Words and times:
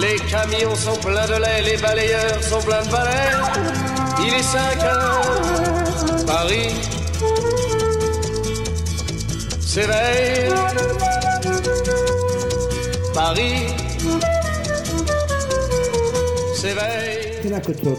Les 0.00 0.16
camions 0.30 0.74
sont 0.74 0.98
pleins 1.00 1.26
de 1.26 1.40
lait, 1.40 1.62
les 1.70 1.80
balayeurs 1.80 2.42
sont 2.42 2.60
pleins 2.60 2.82
de 2.82 2.90
balais. 2.90 3.32
Il 4.20 4.34
est 4.34 4.42
5 4.42 4.82
heures, 4.84 6.26
Paris 6.26 6.96
s'éveille. 9.76 10.50
Paris 13.14 13.66
s'éveille. 16.54 17.16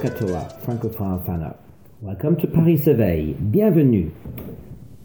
Katoa. 0.02 0.48
Welcome 2.02 2.36
to 2.38 2.48
Paris 2.48 2.78
Survey. 2.84 3.36
Bienvenue. 3.40 4.12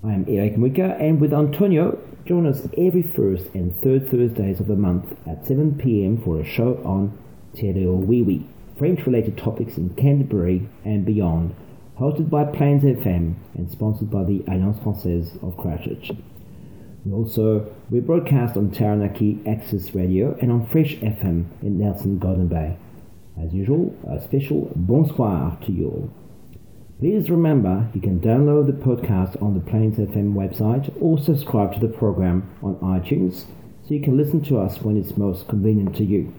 I 0.04 0.12
am 0.14 0.24
Eric 0.28 0.56
Muika 0.56 1.00
and 1.00 1.20
with 1.20 1.32
Antonio, 1.32 1.98
join 2.24 2.46
us 2.46 2.68
every 2.78 3.02
first 3.02 3.46
and 3.54 3.76
third 3.82 4.08
Thursdays 4.10 4.60
of 4.60 4.66
the 4.66 4.76
month 4.76 5.16
at 5.26 5.46
7 5.46 5.76
pm 5.76 6.22
for 6.22 6.40
a 6.40 6.44
show 6.44 6.80
on 6.84 7.18
Tereo 7.54 8.06
Wiwi, 8.06 8.46
French 8.78 9.04
related 9.06 9.36
topics 9.36 9.76
in 9.76 9.90
Canterbury 9.90 10.68
and 10.84 11.04
beyond, 11.04 11.54
hosted 11.98 12.30
by 12.30 12.44
Plains 12.44 12.84
FM 12.84 13.34
and 13.54 13.70
sponsored 13.70 14.10
by 14.10 14.24
the 14.24 14.44
Alliance 14.46 14.78
Française 14.78 15.42
of 15.42 15.56
Christchurch. 15.56 16.12
We 17.04 17.12
also 17.12 17.74
we 17.90 18.00
broadcast 18.00 18.56
on 18.56 18.70
Taranaki 18.70 19.40
Access 19.46 19.94
Radio 19.94 20.36
and 20.40 20.52
on 20.52 20.66
Fresh 20.68 20.96
FM 20.96 21.46
in 21.60 21.78
Nelson 21.78 22.18
Garden 22.18 22.46
Bay. 22.46 22.76
As 23.40 23.52
usual, 23.52 23.96
a 24.08 24.22
special 24.22 24.70
bonsoir 24.76 25.58
to 25.66 25.72
you 25.72 25.86
all. 25.86 26.21
Please 27.02 27.28
remember 27.28 27.88
you 27.94 28.00
can 28.00 28.20
download 28.20 28.66
the 28.66 28.72
podcast 28.72 29.42
on 29.42 29.54
the 29.54 29.60
Plains 29.68 29.98
FM 29.98 30.34
website 30.34 30.88
or 31.02 31.18
subscribe 31.18 31.74
to 31.74 31.80
the 31.80 31.88
program 31.88 32.48
on 32.62 32.76
iTunes 32.76 33.40
so 33.82 33.92
you 33.94 34.00
can 34.00 34.16
listen 34.16 34.40
to 34.44 34.56
us 34.60 34.80
when 34.82 34.96
it's 34.96 35.16
most 35.16 35.48
convenient 35.48 35.96
to 35.96 36.04
you. 36.04 36.32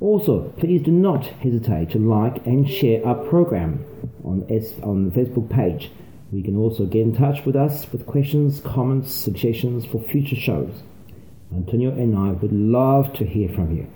Also, 0.00 0.50
please 0.58 0.82
do 0.82 0.90
not 0.90 1.24
hesitate 1.24 1.88
to 1.92 1.98
like 1.98 2.44
and 2.44 2.68
share 2.68 3.06
our 3.06 3.14
program 3.14 3.82
on, 4.22 4.46
S- 4.50 4.74
on 4.82 5.08
the 5.08 5.18
Facebook 5.18 5.48
page. 5.48 5.90
We 6.30 6.42
can 6.42 6.58
also 6.58 6.84
get 6.84 7.00
in 7.00 7.16
touch 7.16 7.46
with 7.46 7.56
us 7.56 7.90
with 7.90 8.04
questions, 8.04 8.60
comments, 8.60 9.14
suggestions 9.14 9.86
for 9.86 9.98
future 9.98 10.36
shows. 10.36 10.82
Antonio 11.50 11.90
and 11.90 12.14
I 12.18 12.32
would 12.32 12.52
love 12.52 13.14
to 13.14 13.24
hear 13.24 13.48
from 13.48 13.74
you. 13.74 13.90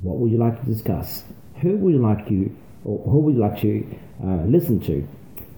What 0.00 0.18
would 0.18 0.30
you 0.30 0.38
like 0.38 0.60
to 0.60 0.70
discuss? 0.70 1.24
Who 1.60 1.76
would 1.78 1.94
you 1.94 2.00
like 2.00 2.30
you, 2.30 2.56
or 2.84 2.98
who 3.10 3.20
would 3.20 3.36
like 3.36 3.60
to 3.60 3.86
uh, 4.24 4.44
listen 4.46 4.80
to? 4.80 5.06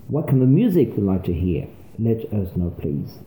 What 0.08 0.28
kind 0.28 0.42
of 0.42 0.48
music 0.48 0.96
would 0.96 1.06
like 1.06 1.24
to 1.24 1.32
hear? 1.32 1.66
Let 1.98 2.32
us 2.32 2.56
know, 2.56 2.70
please. 2.70 3.18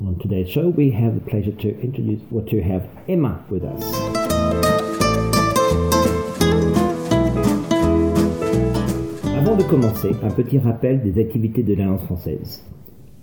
On 0.00 0.18
today's 0.18 0.50
show, 0.50 0.68
we 0.68 0.90
have 0.90 1.14
the 1.14 1.20
pleasure 1.20 1.52
to 1.52 1.80
introduce 1.80 2.20
or 2.32 2.42
to 2.42 2.60
have 2.62 2.88
Emma 3.08 3.44
with 3.48 3.64
us. 3.64 3.82
Avant 9.36 9.56
de 9.56 9.64
commencer, 9.64 10.10
un 10.22 10.30
petit 10.30 10.58
rappel 10.58 11.02
des 11.02 11.20
activités 11.20 11.62
de 11.62 11.74
l'Alliance 11.74 12.02
française. 12.02 12.64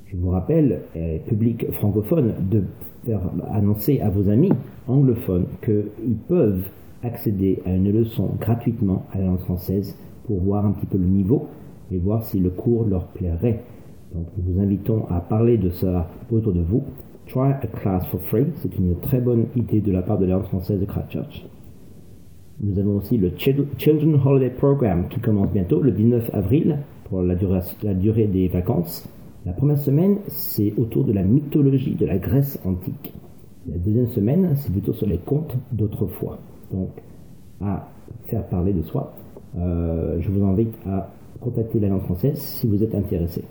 Je 0.07 0.17
vous 0.17 0.31
rappelle, 0.31 0.81
euh, 0.95 1.19
public 1.27 1.71
francophone, 1.73 2.33
de 2.49 2.63
faire 3.05 3.21
annoncer 3.53 4.01
à 4.01 4.09
vos 4.09 4.29
amis 4.29 4.51
anglophones 4.87 5.45
qu'ils 5.63 6.17
peuvent 6.27 6.67
accéder 7.03 7.61
à 7.65 7.73
une 7.73 7.91
leçon 7.91 8.29
gratuitement 8.39 9.05
à 9.11 9.17
l'Alliance 9.17 9.41
française 9.43 9.97
pour 10.25 10.39
voir 10.41 10.65
un 10.65 10.71
petit 10.71 10.85
peu 10.85 10.97
le 10.97 11.05
niveau 11.07 11.47
et 11.91 11.97
voir 11.97 12.23
si 12.23 12.39
le 12.39 12.49
cours 12.49 12.85
leur 12.85 13.07
plairait. 13.07 13.63
Donc 14.13 14.25
nous 14.37 14.53
vous 14.53 14.59
invitons 14.59 15.05
à 15.09 15.19
parler 15.21 15.57
de 15.57 15.69
ça 15.69 16.09
autour 16.31 16.53
de 16.53 16.61
vous. 16.61 16.83
Try 17.27 17.51
a 17.61 17.67
class 17.67 18.05
for 18.07 18.19
free, 18.21 18.47
c'est 18.55 18.75
une 18.77 18.95
très 18.99 19.21
bonne 19.21 19.45
idée 19.55 19.81
de 19.81 19.91
la 19.91 20.01
part 20.01 20.17
de 20.17 20.25
l'Alliance 20.25 20.47
française 20.47 20.79
de 20.79 20.85
Christchurch. 20.85 21.45
Nous 22.61 22.77
avons 22.79 22.97
aussi 22.97 23.17
le 23.17 23.31
Chil- 23.37 23.67
Children 23.77 24.19
Holiday 24.25 24.49
Program 24.49 25.05
qui 25.09 25.19
commence 25.19 25.51
bientôt 25.51 25.81
le 25.81 25.91
19 25.91 26.29
avril 26.33 26.79
pour 27.05 27.21
la 27.21 27.35
la 27.83 27.93
durée 27.93 28.27
des 28.27 28.47
vacances. 28.47 29.07
La 29.45 29.53
première 29.53 29.77
semaine, 29.77 30.17
c'est 30.27 30.73
autour 30.77 31.05
de 31.05 31.13
la 31.13 31.23
mythologie 31.23 31.95
de 31.95 32.05
la 32.05 32.17
Grèce 32.17 32.59
antique. 32.65 33.13
La 33.67 33.77
deuxième 33.77 34.07
semaine, 34.07 34.53
c'est 34.55 34.71
plutôt 34.71 34.93
sur 34.93 35.07
les 35.07 35.19
contes 35.19 35.55
d'autrefois. 35.71 36.39
Donc, 36.71 36.89
à 37.61 37.87
faire 38.25 38.45
parler 38.47 38.73
de 38.73 38.81
soi, 38.83 39.13
euh, 39.57 40.19
je 40.21 40.29
vous 40.29 40.43
invite 40.45 40.73
à 40.87 41.09
contacter 41.39 41.79
l'Alliance 41.79 42.03
française 42.03 42.37
si 42.37 42.67
vous 42.67 42.83
êtes 42.83 42.93
intéressé. 42.95 43.43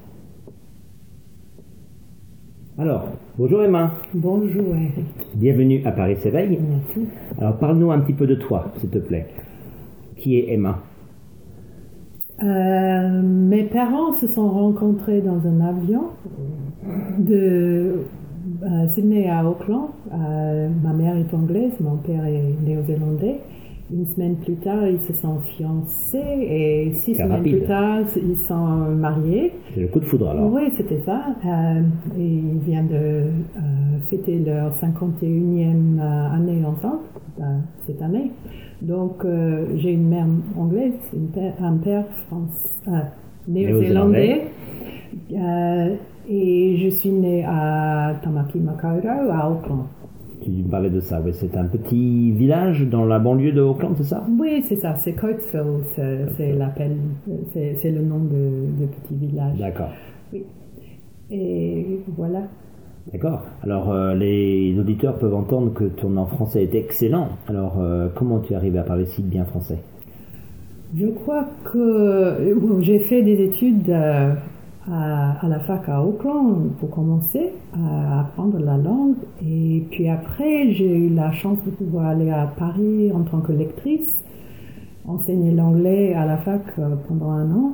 Alors, 2.78 3.08
bonjour 3.36 3.64
Emma, 3.64 3.92
Bonjour 4.14 4.74
Eric. 4.76 5.04
bienvenue 5.34 5.82
à 5.84 5.90
Paris 5.90 6.16
s'éveille. 6.18 6.60
Merci. 6.60 7.08
Alors, 7.38 7.56
parle-nous 7.58 7.90
un 7.90 7.98
petit 8.00 8.12
peu 8.12 8.26
de 8.26 8.36
toi, 8.36 8.66
s'il 8.76 8.90
te 8.90 8.98
plaît. 8.98 9.26
Qui 10.16 10.38
est 10.38 10.52
Emma? 10.52 10.78
Euh, 12.40 13.22
mes 13.22 13.64
parents 13.64 14.12
se 14.12 14.28
sont 14.28 14.48
rencontrés 14.48 15.20
dans 15.20 15.44
un 15.44 15.60
avion 15.60 16.04
de 17.18 18.04
euh, 18.62 18.88
Sydney 18.88 19.28
à 19.28 19.48
Auckland. 19.48 19.88
Euh, 20.12 20.68
ma 20.82 20.92
mère 20.92 21.16
est 21.16 21.32
anglaise, 21.34 21.72
mon 21.80 21.96
père 21.96 22.24
est 22.26 22.54
néo-zélandais. 22.64 23.40
Une 23.90 24.04
semaine 24.06 24.36
plus 24.36 24.56
tard, 24.56 24.86
ils 24.86 25.00
se 25.00 25.14
sont 25.14 25.38
fiancés 25.56 26.18
et 26.18 26.92
six 26.94 27.14
semaines 27.14 27.32
rapide. 27.38 27.56
plus 27.58 27.66
tard, 27.66 28.00
ils 28.16 28.36
sont 28.36 28.54
mariés. 28.94 29.52
C'est 29.72 29.80
le 29.80 29.88
coup 29.88 30.00
de 30.00 30.04
foudre 30.04 30.28
alors. 30.28 30.52
Oui, 30.52 30.70
c'était 30.76 31.00
ça. 31.06 31.22
Euh, 31.46 31.80
et 32.18 32.22
ils 32.22 32.58
viennent 32.66 32.88
de 32.88 32.94
euh, 32.94 33.28
fêter 34.10 34.40
leur 34.40 34.74
51e 34.74 35.98
euh, 35.98 36.34
année 36.34 36.62
ensemble 36.66 37.00
cette 37.86 38.02
année. 38.02 38.30
Donc, 38.82 39.24
euh, 39.24 39.66
j'ai 39.76 39.92
une 39.92 40.08
mère 40.08 40.26
anglaise, 40.58 40.92
une 41.14 41.28
père- 41.28 41.54
un 41.62 41.76
père 41.78 42.04
néo-zélandais. 43.46 44.42
Et 46.28 46.76
je 46.76 46.88
suis 46.88 47.10
née 47.10 47.44
à 47.44 48.14
Tamaki 48.22 48.58
Makaurau, 48.58 49.30
à 49.32 49.50
Auckland. 49.50 49.86
Tu 50.42 50.50
me 50.50 50.70
parlais 50.70 50.90
de 50.90 51.00
ça, 51.00 51.20
oui. 51.24 51.32
C'est 51.34 51.56
un 51.56 51.66
petit 51.66 52.30
village 52.32 52.86
dans 52.88 53.04
la 53.04 53.18
banlieue 53.18 53.52
de 53.52 53.60
Auckland, 53.60 53.94
c'est 53.96 54.04
ça? 54.04 54.24
Oui, 54.38 54.62
c'est 54.64 54.76
ça, 54.76 54.94
c'est 54.96 55.14
Coatesville, 55.14 55.82
c'est 56.36 56.52
l'appel, 56.52 56.96
c'est 57.52 57.90
le 57.90 58.02
nom 58.02 58.20
de, 58.20 58.82
de 58.82 58.86
petit 58.86 59.14
village. 59.14 59.58
D'accord. 59.58 59.90
Oui. 60.32 60.44
Et 61.30 62.00
voilà. 62.16 62.42
D'accord. 63.12 63.40
Alors, 63.62 63.90
euh, 63.90 64.14
les 64.14 64.78
auditeurs 64.78 65.18
peuvent 65.18 65.34
entendre 65.34 65.72
que 65.72 65.84
ton 65.84 66.24
français 66.26 66.62
est 66.62 66.74
excellent. 66.74 67.30
Alors, 67.48 67.78
euh, 67.80 68.08
comment 68.14 68.38
tu 68.38 68.54
arrives 68.54 68.76
à 68.76 68.82
parler 68.82 69.06
si 69.06 69.22
bien 69.22 69.44
français? 69.44 69.78
Je 70.94 71.06
crois 71.06 71.46
que 71.64 72.54
bon, 72.54 72.80
j'ai 72.80 73.00
fait 73.00 73.22
des 73.22 73.42
études 73.42 73.90
euh, 73.90 74.34
à, 74.90 75.46
la 75.48 75.60
fac 75.60 75.88
à 75.88 76.02
Auckland 76.02 76.70
pour 76.78 76.90
commencer 76.90 77.52
à 77.74 78.20
apprendre 78.20 78.58
la 78.58 78.76
langue. 78.76 79.16
Et 79.42 79.84
puis 79.90 80.08
après, 80.08 80.72
j'ai 80.72 80.96
eu 80.96 81.08
la 81.10 81.32
chance 81.32 81.58
de 81.64 81.70
pouvoir 81.70 82.06
aller 82.06 82.30
à 82.30 82.46
Paris 82.46 83.12
en 83.12 83.22
tant 83.22 83.40
que 83.40 83.52
lectrice, 83.52 84.16
enseigner 85.06 85.52
l'anglais 85.52 86.14
à 86.14 86.26
la 86.26 86.38
fac 86.38 86.62
euh, 86.78 86.96
pendant 87.06 87.30
un 87.30 87.50
an. 87.52 87.72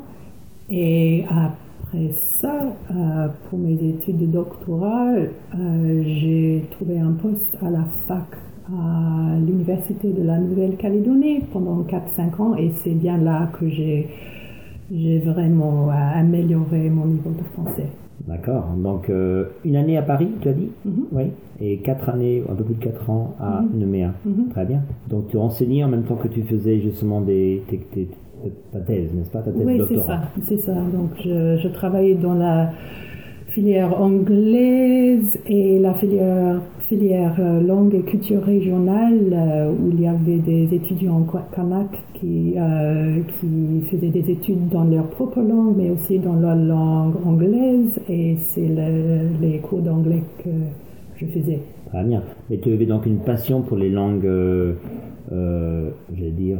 Et 0.68 1.24
après 1.30 2.12
ça, 2.14 2.76
euh, 2.90 3.28
pour 3.48 3.58
mes 3.58 3.74
études 3.74 4.18
de 4.18 4.26
doctorat, 4.26 5.12
euh, 5.14 6.02
j'ai 6.04 6.64
trouvé 6.72 6.98
un 6.98 7.12
poste 7.12 7.56
à 7.62 7.70
la 7.70 7.84
fac 8.08 8.24
à 8.66 9.36
l'Université 9.38 10.10
de 10.10 10.22
la 10.22 10.38
Nouvelle-Calédonie 10.38 11.40
pendant 11.52 11.82
4-5 11.82 12.40
ans 12.40 12.56
et 12.56 12.72
c'est 12.82 12.94
bien 12.94 13.18
là 13.18 13.50
que 13.58 13.68
j'ai 13.68 14.08
j'ai 14.92 15.18
vraiment 15.20 15.88
amélioré 15.90 16.88
mon 16.90 17.06
niveau 17.06 17.30
de 17.30 17.44
français. 17.54 17.88
D'accord. 18.28 18.68
Donc, 18.82 19.10
euh, 19.10 19.46
une 19.64 19.76
année 19.76 19.96
à 19.98 20.02
Paris, 20.02 20.28
tu 20.40 20.48
as 20.48 20.52
dit 20.52 20.68
Mhm. 20.84 21.04
Oui. 21.12 21.24
Et 21.60 21.78
quatre 21.78 22.08
années, 22.08 22.42
un 22.50 22.54
peu 22.54 22.64
plus 22.64 22.74
de 22.74 22.82
quatre 22.82 23.08
ans 23.10 23.34
à 23.40 23.60
Mhm. 23.62 23.78
Nouméa. 23.80 24.12
Mhm. 24.24 24.48
Très 24.50 24.64
bien. 24.64 24.80
Donc, 25.10 25.28
tu 25.28 25.36
enseignais 25.36 25.84
en 25.84 25.88
même 25.88 26.04
temps 26.04 26.16
que 26.16 26.28
tu 26.28 26.42
faisais 26.42 26.80
justement 26.80 27.20
des, 27.20 27.62
tes- 27.68 27.78
tes- 27.92 28.08
ta 28.72 28.80
thèse, 28.80 29.12
n'est-ce 29.14 29.30
pas? 29.30 29.40
Ta 29.42 29.50
thèse 29.52 29.62
Oui, 29.66 29.80
c'est 29.88 29.98
ça, 29.98 30.20
c'est 30.44 30.58
ça. 30.58 30.72
Donc, 30.74 31.10
je, 31.24 31.58
je 31.62 31.68
travaillais 31.68 32.14
dans 32.14 32.34
la 32.34 32.70
filière 33.48 34.00
anglaise 34.00 35.38
et 35.46 35.78
la 35.78 35.94
filière 35.94 36.60
filière 36.88 37.34
euh, 37.38 37.60
langue 37.62 37.94
et 37.94 38.02
culture 38.02 38.42
régionale 38.42 39.20
euh, 39.32 39.72
où 39.72 39.90
il 39.90 40.00
y 40.02 40.06
avait 40.06 40.38
des 40.38 40.74
étudiants 40.74 41.26
kanak 41.54 41.88
qui, 42.14 42.54
euh, 42.58 43.20
qui 43.40 43.82
faisaient 43.90 44.10
des 44.10 44.30
études 44.30 44.68
dans 44.68 44.84
leur 44.84 45.08
propre 45.08 45.40
langue, 45.40 45.74
mais 45.76 45.90
aussi 45.90 46.18
dans 46.18 46.34
la 46.34 46.54
langue 46.54 47.14
anglaise. 47.24 47.98
Et 48.08 48.36
c'est 48.38 48.66
le- 48.68 49.40
les 49.40 49.58
cours 49.58 49.80
d'anglais 49.80 50.22
que 50.42 50.50
je 51.16 51.26
faisais. 51.26 51.60
Très 51.90 52.04
bien. 52.04 52.22
Mais 52.50 52.58
tu 52.58 52.72
avais 52.72 52.86
donc 52.86 53.06
une 53.06 53.18
passion 53.18 53.62
pour 53.62 53.76
les 53.76 53.90
langues, 53.90 54.26
euh, 54.26 54.74
euh, 55.32 55.90
j'allais 56.14 56.30
dire, 56.32 56.58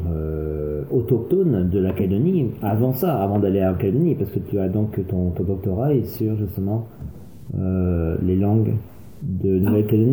autochtones 0.90 1.68
de 1.68 1.78
la 1.78 1.92
Calédonie, 1.92 2.50
avant 2.62 2.92
ça, 2.92 3.22
avant 3.22 3.38
d'aller 3.38 3.60
à 3.60 3.72
la 3.72 3.76
Calédonie, 3.76 4.14
parce 4.14 4.30
que 4.30 4.38
tu 4.38 4.58
as 4.58 4.68
donc 4.68 4.98
ton, 5.06 5.32
doctorat 5.44 5.90
sur 6.04 6.36
justement 6.36 6.86
les 7.56 8.36
langues 8.36 8.74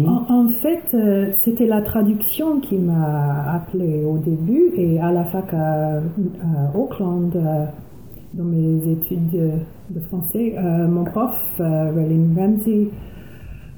En, 0.08 0.48
fait, 0.62 0.94
euh, 0.94 1.31
c'était 1.34 1.66
la 1.66 1.81
traduction 1.81 2.60
qui 2.62 2.78
m'a 2.78 3.54
appelé 3.54 4.06
au 4.06 4.18
début 4.18 4.72
et 4.78 5.00
à 5.00 5.12
la 5.12 5.25
fac 5.25 5.54
à, 5.54 5.98
à 5.98 6.78
Auckland, 6.78 7.36
euh, 7.36 7.66
dans 8.34 8.46
mes 8.46 8.90
études 8.90 9.30
de, 9.90 10.00
français, 10.02 10.56
euh, 10.58 10.88
mon 10.88 11.04
prof, 11.04 11.36
Raylene 11.60 12.34
Ramsey, 12.38 12.88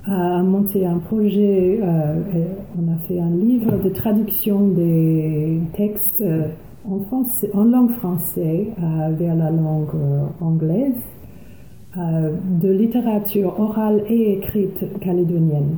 a 0.05 0.43
monté 0.43 0.85
un 0.85 0.99
projet. 0.99 1.79
et 1.79 1.81
on 2.77 2.91
a 2.91 2.97
fait 3.07 3.19
un 3.19 3.31
livre 3.31 3.81
de 3.83 3.89
traduction 3.89 4.67
des 4.67 5.61
textes 5.75 6.23
en, 6.87 6.99
français, 7.05 7.49
en 7.53 7.63
langue 7.63 7.93
française 7.93 8.67
vers 9.17 9.35
la 9.35 9.49
langue 9.49 9.95
anglaise 10.41 11.01
de 11.95 12.69
littérature 12.71 13.59
orale 13.59 14.03
et 14.09 14.33
écrite 14.33 14.99
calédonienne. 14.99 15.75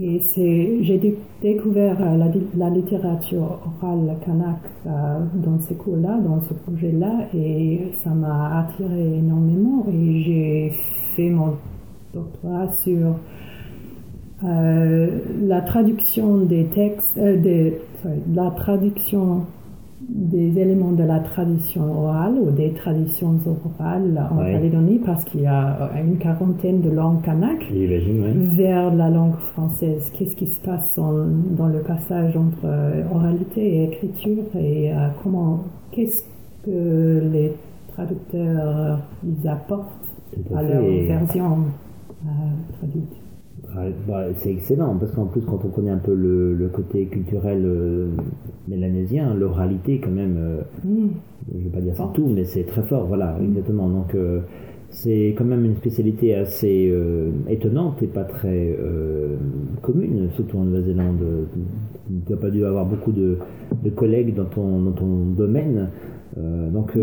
Et 0.00 0.18
c'est, 0.20 0.82
j'ai 0.82 0.98
dé- 0.98 1.16
découvert 1.40 1.96
euh, 2.00 2.16
la, 2.16 2.26
li- 2.26 2.48
la 2.56 2.68
littérature 2.68 3.60
orale 3.80 4.16
kanak 4.24 4.58
euh, 4.86 5.20
dans 5.34 5.60
ces 5.60 5.76
cours-là, 5.76 6.18
dans 6.18 6.40
ce 6.40 6.54
projet-là, 6.54 7.28
et 7.32 7.92
ça 8.02 8.10
m'a 8.10 8.58
attiré 8.58 9.18
énormément. 9.18 9.86
Et 9.92 10.22
j'ai 10.24 10.72
fait 11.14 11.30
mon 11.30 11.52
doctorat 12.12 12.72
sur 12.72 13.14
euh, 14.42 15.20
la 15.42 15.60
traduction 15.60 16.38
des 16.38 16.64
textes, 16.64 17.16
euh, 17.16 17.40
des, 17.40 17.78
la 18.34 18.50
traduction 18.50 19.42
des 20.00 20.58
éléments 20.58 20.92
de 20.92 21.02
la 21.04 21.20
tradition 21.20 21.82
orale 22.04 22.34
ou 22.34 22.50
des 22.50 22.72
traditions 22.72 23.38
orales 23.78 24.20
en 24.30 24.38
Ouais. 24.38 24.52
Calédonie 24.52 24.98
parce 25.04 25.24
qu'il 25.24 25.42
y 25.42 25.46
a 25.46 25.82
euh, 25.82 26.02
une 26.04 26.18
quarantaine 26.18 26.80
de 26.82 26.90
langues 26.90 27.22
kanak 27.22 27.60
vers 28.56 28.94
la 28.94 29.08
langue 29.08 29.36
française. 29.52 30.10
Qu'est-ce 30.12 30.36
qui 30.36 30.46
se 30.46 30.60
passe 30.62 30.98
en- 30.98 31.26
dans 31.56 31.68
le 31.68 31.80
passage 31.80 32.36
entre 32.36 32.64
euh, 32.64 33.02
oralité 33.14 33.60
et 33.76 33.84
écriture 33.84 34.44
et 34.58 34.92
euh, 34.92 35.08
comment, 35.22 35.60
qu'est-ce 35.92 36.24
que 36.64 37.22
les 37.32 37.52
traducteurs 37.94 39.00
ils 39.24 39.48
apportent 39.48 39.88
à 40.54 40.62
leur 40.62 40.82
version 40.82 41.56
euh, 42.26 42.28
traduite? 42.78 43.12
Ouais, 43.76 43.92
bah, 44.06 44.26
c'est 44.36 44.52
excellent 44.52 44.96
parce 45.00 45.10
qu'en 45.12 45.26
plus 45.26 45.40
quand 45.40 45.58
on 45.64 45.68
connaît 45.68 45.90
un 45.90 45.98
peu 45.98 46.14
le, 46.14 46.54
le 46.54 46.68
côté 46.68 47.06
culturel 47.06 47.62
euh, 47.64 48.06
mélanésien, 48.68 49.34
l'oralité 49.34 50.00
quand 50.02 50.12
même, 50.12 50.36
euh, 50.38 50.60
Mm. 50.84 51.08
je 51.52 51.64
vais 51.64 51.70
pas 51.70 51.80
dire 51.80 51.94
c'est 51.96 52.12
tout, 52.14 52.28
mais 52.28 52.44
c'est 52.44 52.64
très 52.64 52.82
fort, 52.82 53.06
voilà, 53.06 53.36
exactement. 53.42 53.88
Donc 53.88 54.14
euh, 54.14 54.40
c'est 54.90 55.34
quand 55.36 55.44
même 55.44 55.64
une 55.64 55.74
spécialité 55.74 56.36
assez 56.36 56.92
étonnante 57.48 58.00
et 58.00 58.06
pas 58.06 58.22
très 58.22 58.78
commune, 59.82 60.28
surtout 60.36 60.58
en 60.58 60.64
Nouvelle-Zélande. 60.66 61.18
Tu 62.26 62.32
n'as 62.32 62.38
pas 62.38 62.50
dû 62.50 62.64
avoir 62.64 62.86
beaucoup 62.86 63.10
de, 63.10 63.38
de 63.82 63.90
collègues 63.90 64.36
dans 64.36 64.44
ton, 64.44 64.82
dans 64.82 64.92
ton 64.92 65.24
domaine. 65.36 65.88
Donc, 66.36 66.96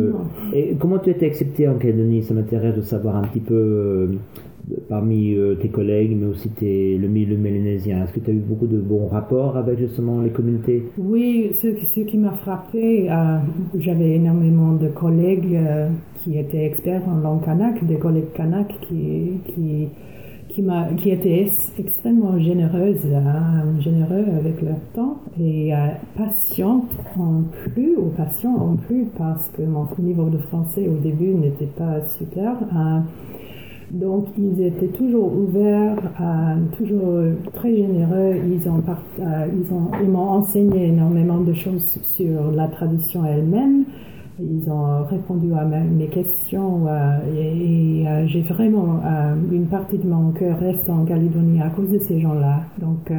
et 0.53 0.75
comment 0.79 0.99
tu 0.99 1.09
as 1.09 1.13
été 1.13 1.25
accepté 1.25 1.67
en 1.67 1.75
Calédonie? 1.75 2.23
Ça 2.23 2.33
m'intéresse 2.33 2.77
de 2.77 2.81
savoir 2.81 3.17
un 3.17 3.23
petit 3.23 3.41
peu 3.41 4.11
parmi 4.87 5.35
euh, 5.35 5.55
tes 5.55 5.69
collègues, 5.69 6.15
mais 6.19 6.27
aussi 6.27 6.49
tes, 6.49 6.97
le 6.97 7.07
milieu 7.07 7.37
mélanésien. 7.37 8.03
Est-ce 8.03 8.13
que 8.13 8.19
tu 8.19 8.31
as 8.31 8.33
eu 8.33 8.39
beaucoup 8.39 8.67
de 8.67 8.79
bons 8.79 9.07
rapports 9.07 9.57
avec 9.57 9.79
justement 9.79 10.21
les 10.21 10.29
communautés? 10.31 10.83
Oui, 10.97 11.51
ce, 11.61 11.67
ce 11.75 12.01
qui 12.01 12.17
m'a 12.17 12.31
frappé, 12.31 13.09
euh, 13.09 13.37
j'avais 13.77 14.15
énormément 14.15 14.73
de 14.73 14.87
collègues 14.87 15.55
euh, 15.55 15.89
qui 16.23 16.37
étaient 16.37 16.65
experts 16.65 17.03
en 17.07 17.17
langue 17.17 17.43
kanak, 17.43 17.85
des 17.85 17.97
collègues 17.97 18.31
kanak 18.33 18.67
qui, 18.87 19.41
qui, 19.47 19.87
qui, 20.49 20.63
qui 20.97 21.09
étaient 21.09 21.41
ex- 21.41 21.73
extrêmement 21.79 22.37
généreuses, 22.37 23.05
hein, 23.13 23.79
généreux 23.79 24.25
avec 24.37 24.61
leur 24.61 24.79
temps 24.93 25.17
et 25.39 25.71
patientes 26.17 26.91
en 27.17 27.43
plus, 27.73 27.95
ou 27.97 28.09
patients 28.15 28.55
en 28.55 28.75
plus, 28.75 29.05
parce 29.17 29.49
que 29.51 29.63
mon 29.63 29.87
niveau 29.99 30.29
de 30.29 30.37
français 30.37 30.87
au 30.87 30.97
début 31.01 31.33
n'était 31.33 31.65
pas 31.77 32.01
super. 32.17 32.57
euh, 32.75 32.99
donc 33.93 34.27
ils 34.37 34.61
étaient 34.63 34.87
toujours 34.87 35.31
ouverts, 35.33 35.97
euh, 36.21 36.55
toujours 36.77 37.51
très 37.53 37.75
généreux. 37.75 38.35
Ils 38.49 38.67
ont, 38.69 38.79
part- 38.81 39.03
euh, 39.19 39.47
ils 39.53 39.73
ont, 39.73 39.91
ils 40.01 40.09
m'ont 40.09 40.29
enseigné 40.29 40.87
énormément 40.87 41.39
de 41.41 41.53
choses 41.53 41.97
sur 42.03 42.51
la 42.51 42.67
tradition 42.67 43.25
elle-même. 43.25 43.83
Ils 44.43 44.69
ont 44.71 45.03
répondu 45.03 45.53
à 45.53 45.65
mes 45.65 46.07
questions 46.07 46.87
euh, 46.87 47.19
et, 47.35 48.01
et, 48.01 48.07
euh, 48.07 48.25
j'ai 48.27 48.41
vraiment 48.41 48.99
euh, 49.05 49.35
une 49.51 49.67
partie 49.67 49.97
de 49.97 50.07
mon 50.07 50.31
cœur 50.31 50.57
reste 50.59 50.89
en 50.89 51.05
Calédonie 51.05 51.61
à 51.61 51.69
cause 51.69 51.89
de 51.91 51.99
ces 51.99 52.19
gens-là. 52.19 52.61
Donc 52.79 53.11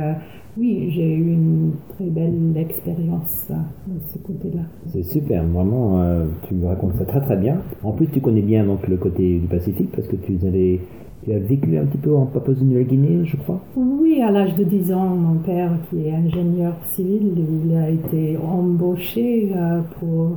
oui, 0.58 0.90
j'ai 0.90 1.14
eu 1.14 1.32
une 1.32 1.72
très 1.94 2.06
belle 2.06 2.56
expérience 2.56 3.50
de 3.86 4.00
ce 4.12 4.18
côté-là. 4.18 4.62
C'est 4.88 5.02
super, 5.02 5.44
vraiment, 5.44 6.02
euh, 6.02 6.26
tu 6.46 6.54
me 6.54 6.66
racontes 6.66 6.94
ça 6.96 7.04
très 7.04 7.20
très 7.20 7.36
bien. 7.36 7.58
En 7.82 7.92
plus, 7.92 8.06
tu 8.08 8.20
connais 8.20 8.42
bien 8.42 8.64
donc 8.64 8.86
le 8.86 8.96
côté 8.96 9.38
du 9.38 9.46
Pacifique 9.46 9.90
parce 9.94 10.08
que 10.08 10.16
tu 10.16 10.38
avais, 10.46 10.80
tu 11.24 11.32
as 11.32 11.38
vécu 11.38 11.78
un 11.78 11.86
petit 11.86 11.98
peu 11.98 12.14
en 12.14 12.26
Papouasie-Nouvelle-Guinée, 12.26 13.24
je 13.24 13.36
crois. 13.36 13.60
Oui, 13.76 14.20
à 14.20 14.30
l'âge 14.30 14.54
de 14.56 14.64
10 14.64 14.92
ans, 14.92 15.16
mon 15.16 15.38
père, 15.38 15.72
qui 15.88 16.06
est 16.06 16.14
ingénieur 16.14 16.74
civil, 16.84 17.32
il 17.64 17.74
a 17.74 17.88
été 17.88 18.36
embauché 18.36 19.52
pour 19.98 20.36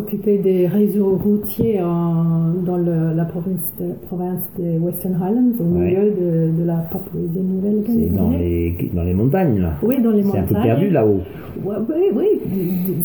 s'occuper 0.00 0.36
des 0.38 0.66
réseaux 0.66 1.16
routiers 1.16 1.80
en- 1.82 2.52
dans 2.66 2.76
le- 2.76 3.14
la 3.16 3.24
province, 3.24 3.64
de, 3.80 3.86
province 4.06 4.42
des 4.58 4.76
Western 4.78 5.14
Highlands, 5.14 5.52
au 5.58 5.64
Ouais. 5.64 5.86
milieu 5.86 6.10
de, 6.10 6.60
de 6.60 6.64
la 6.66 6.84
Papouasie-Nouvelle-Guinée. 6.92 8.08
C'est 8.10 8.16
dans 8.16 8.30
les, 8.30 8.90
dans 8.94 9.02
les 9.04 9.14
montagnes 9.14 9.58
là. 9.60 9.72
Oui, 9.82 10.02
dans 10.02 10.10
les 10.10 10.22
C'est 10.22 10.36
un 10.36 10.42
montagnes. 10.42 10.46
peu 10.56 10.62
perdu 10.62 10.90
là-haut. 10.90 11.20
Oui, 11.64 11.74
oui, 12.14 12.26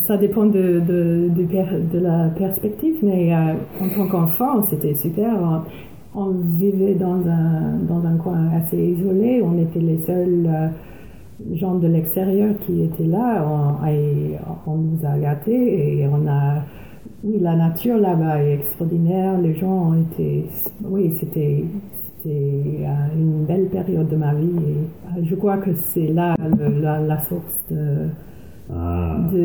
ça 0.06 0.18
dépend 0.18 0.44
de, 0.44 0.80
de, 0.86 1.28
de 1.34 1.98
la 1.98 2.28
perspective, 2.36 2.96
mais 3.02 3.32
euh, 3.34 3.54
en 3.82 3.88
tant 3.96 4.08
qu'enfant, 4.10 4.62
c'était 4.68 4.94
super. 4.94 5.32
On, 6.14 6.20
on 6.20 6.30
vivait 6.58 6.94
dans 6.94 7.14
un, 7.26 7.78
dans 7.88 8.06
un 8.06 8.16
coin 8.18 8.48
assez 8.54 8.76
isolé, 8.76 9.42
on 9.42 9.58
était 9.58 9.80
les 9.80 9.98
seuls 10.00 10.46
euh, 10.46 10.68
gens 11.56 11.76
de 11.76 11.88
l'extérieur 11.88 12.50
qui 12.66 12.82
étaient 12.82 13.06
là, 13.08 13.42
on, 13.48 13.86
et 13.88 14.34
on 14.66 14.76
nous 14.76 14.98
a 15.06 15.18
gâtés 15.18 16.00
et 16.00 16.06
on 16.06 16.28
a. 16.28 16.56
Oui, 17.24 17.38
la 17.40 17.54
nature 17.56 17.98
là-bas 17.98 18.42
est 18.42 18.54
extraordinaire, 18.54 19.40
les 19.40 19.54
gens 19.54 19.90
ont 19.90 20.00
été. 20.00 20.44
Oui, 20.84 21.14
c'était. 21.20 21.64
Euh, 22.24 22.84
une 23.18 23.44
belle 23.46 23.66
période 23.66 24.08
de 24.08 24.14
ma 24.14 24.32
vie 24.32 24.46
et 24.46 25.18
euh, 25.18 25.22
je 25.24 25.34
crois 25.34 25.56
que 25.56 25.74
c'est 25.74 26.06
là 26.06 26.36
le- 26.38 26.80
la, 26.80 27.00
la 27.00 27.18
source 27.22 27.64
de, 27.68 28.06
Ah, 28.72 29.18
de, 29.32 29.38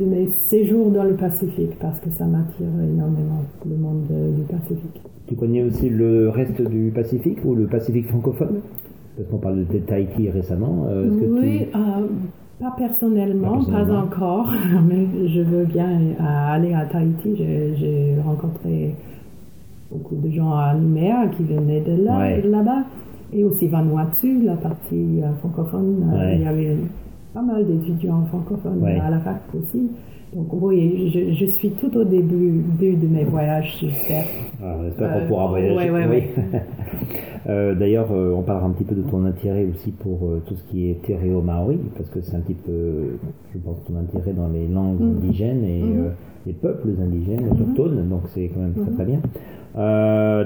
de 0.00 0.04
mes 0.06 0.28
séjours 0.28 0.90
dans 0.90 1.04
le 1.04 1.12
Pacifique 1.12 1.78
parce 1.78 2.00
que 2.00 2.08
ça 2.10 2.24
m'attire 2.24 2.68
énormément, 2.82 3.44
le 3.68 3.76
monde 3.76 4.06
de- 4.08 4.34
du 4.34 4.42
Pacifique. 4.44 5.02
tu 5.28 5.34
connais 5.34 5.62
aussi 5.62 5.90
le 5.90 6.30
reste 6.30 6.62
du 6.62 6.90
Pacifique 6.94 7.44
ou 7.44 7.54
le 7.54 7.66
Pacifique 7.66 8.08
francophone? 8.08 8.60
Parce 9.18 9.28
qu'on 9.28 9.36
parle 9.36 9.66
de 9.66 9.78
Tahiti 9.80 10.30
récemment. 10.30 10.86
euh, 10.88 11.04
tu- 11.18 11.26
Oui, 11.26 11.66
euh, 11.74 12.06
pas, 12.60 12.74
personnellement, 12.76 13.64
Pas 13.64 13.90
encore, 13.96 14.52
mais 14.88 15.28
je 15.28 15.40
veux 15.40 15.64
bien 15.64 15.88
euh, 15.90 16.54
aller 16.54 16.74
à 16.74 16.84
Tahiti. 16.86 17.34
J'ai- 17.36 18.16
rencontré 18.24 18.94
beaucoup 19.90 20.14
de 20.16 20.30
gens 20.30 20.52
à 20.52 20.74
Nouméa 20.74 21.26
qui 21.36 21.42
venaient 21.44 21.80
de 21.80 22.04
là, 22.04 22.18
Ouais. 22.18 22.42
de 22.42 22.48
là-bas. 22.50 22.84
Et 23.32 23.44
aussi 23.44 23.66
Vanuatu, 23.68 24.42
la 24.42 24.56
partie 24.56 25.20
euh, 25.22 25.32
francophone. 25.40 26.10
euh, 26.12 26.16
Ouais. 26.18 26.36
Il 26.36 26.42
y 26.42 26.46
avait 26.46 26.76
pas 27.32 27.42
mal 27.42 27.64
d'étudiants 27.66 28.24
francophones 28.26 28.82
Ouais. 28.82 28.98
à 29.00 29.10
la 29.10 29.20
fac 29.20 29.40
aussi. 29.58 29.90
Donc 30.34 30.46
oui, 30.52 31.10
je, 31.12 31.34
je 31.34 31.46
suis 31.50 31.70
tout 31.70 31.94
au 31.96 32.04
début, 32.04 32.62
début 32.78 33.06
de 33.06 33.12
mes 33.12 33.24
voyages, 33.24 33.76
j'espère. 33.80 34.24
Ah, 34.62 34.76
on 34.80 34.86
espère 34.86 35.10
Euh, 35.16 35.20
qu'on 35.22 35.26
pourra 35.26 35.46
voyager. 35.48 35.76
ouais, 35.76 35.90
ouais, 35.90 36.06
Oui. 36.36 36.42
Euh, 37.48 37.74
D'ailleurs, 37.74 38.12
euh, 38.12 38.34
on 38.36 38.42
parlera 38.42 38.66
un 38.66 38.70
petit 38.72 38.84
peu 38.84 38.94
de 38.94 39.00
ton 39.00 39.24
intérêt 39.24 39.64
aussi 39.64 39.92
pour 39.92 40.18
euh, 40.24 40.42
tout 40.46 40.54
ce 40.56 40.62
qui 40.64 40.90
est 40.90 41.02
terréo 41.02 41.40
maori, 41.40 41.78
parce 41.96 42.08
que 42.10 42.20
c'est 42.20 42.36
un 42.36 42.40
petit 42.40 42.52
peu, 42.54 43.16
je 43.54 43.58
pense, 43.58 43.82
ton 43.86 43.96
intérêt 43.96 44.34
dans 44.34 44.48
les 44.48 44.68
langues 44.68 45.00
Mhm. 45.00 45.16
indigènes 45.16 45.64
et 45.64 45.82
Mhm. 45.82 46.10
les 46.46 46.52
peuples 46.52 46.90
indigènes, 47.00 47.48
autochtones, 47.50 48.06
donc 48.10 48.20
c'est 48.34 48.48
quand 48.48 48.60
même 48.60 48.74
très 48.74 48.90
Mhm. 48.90 48.94
très 48.94 49.04
bien. 49.06 49.20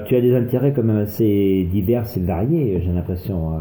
Tu 0.07 0.15
as 0.15 0.21
des 0.21 0.35
intérêts 0.35 0.71
quand 0.73 0.83
même 0.83 0.97
assez 1.03 1.67
divers 1.69 2.05
et 2.15 2.19
variés, 2.21 2.79
j'ai 2.81 2.93
l'impression, 2.93 3.51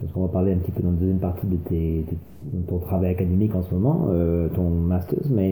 parce 0.00 0.10
qu'on 0.12 0.22
va 0.22 0.28
parler 0.28 0.54
un 0.54 0.58
petit 0.58 0.72
peu 0.72 0.82
dans 0.82 0.92
la 0.92 0.96
deuxième 0.96 1.18
partie 1.18 1.46
de, 1.46 1.56
tes, 1.56 2.06
de- 2.52 2.66
ton 2.68 2.78
travail 2.78 3.10
académique 3.10 3.54
en 3.54 3.62
ce 3.62 3.74
moment, 3.74 4.08
ton 4.54 4.70
master's, 4.70 5.28
mais 5.30 5.51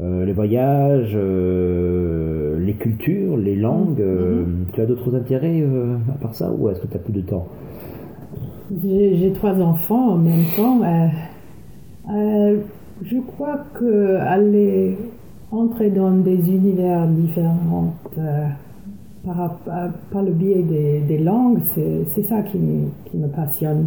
euh, 0.00 0.24
les 0.24 0.32
voyages, 0.32 1.12
euh, 1.16 2.56
les 2.60 2.74
cultures, 2.74 3.36
les 3.36 3.56
langues, 3.56 4.00
euh, 4.00 4.44
tu 4.72 4.80
as 4.80 4.86
d'autres 4.86 5.16
intérêts 5.16 5.64
à 6.14 6.18
part 6.22 6.36
ça, 6.36 6.52
ou 6.52 6.68
est-ce 6.68 6.80
que 6.80 6.86
tu 6.86 6.96
as 6.96 7.00
plus 7.00 7.12
de 7.12 7.22
temps? 7.22 7.48
J'ai 8.80 9.32
trois 9.34 9.60
enfants 9.60 10.10
en 10.12 10.18
même 10.18 10.44
temps. 10.54 10.82
je 13.02 13.18
crois 13.26 13.64
que 13.74 14.16
aller 14.16 14.96
entrer 15.50 15.90
dans 15.90 16.12
des 16.12 16.48
univers 16.48 17.08
différents 17.08 17.94
par, 19.24 20.22
le 20.22 20.30
biais 20.30 20.62
des, 20.62 21.00
des 21.00 21.18
langues, 21.18 21.60
c'est 21.74 22.22
ça 22.22 22.42
qui 22.42 22.58
me 22.58 23.28
passionne. 23.28 23.86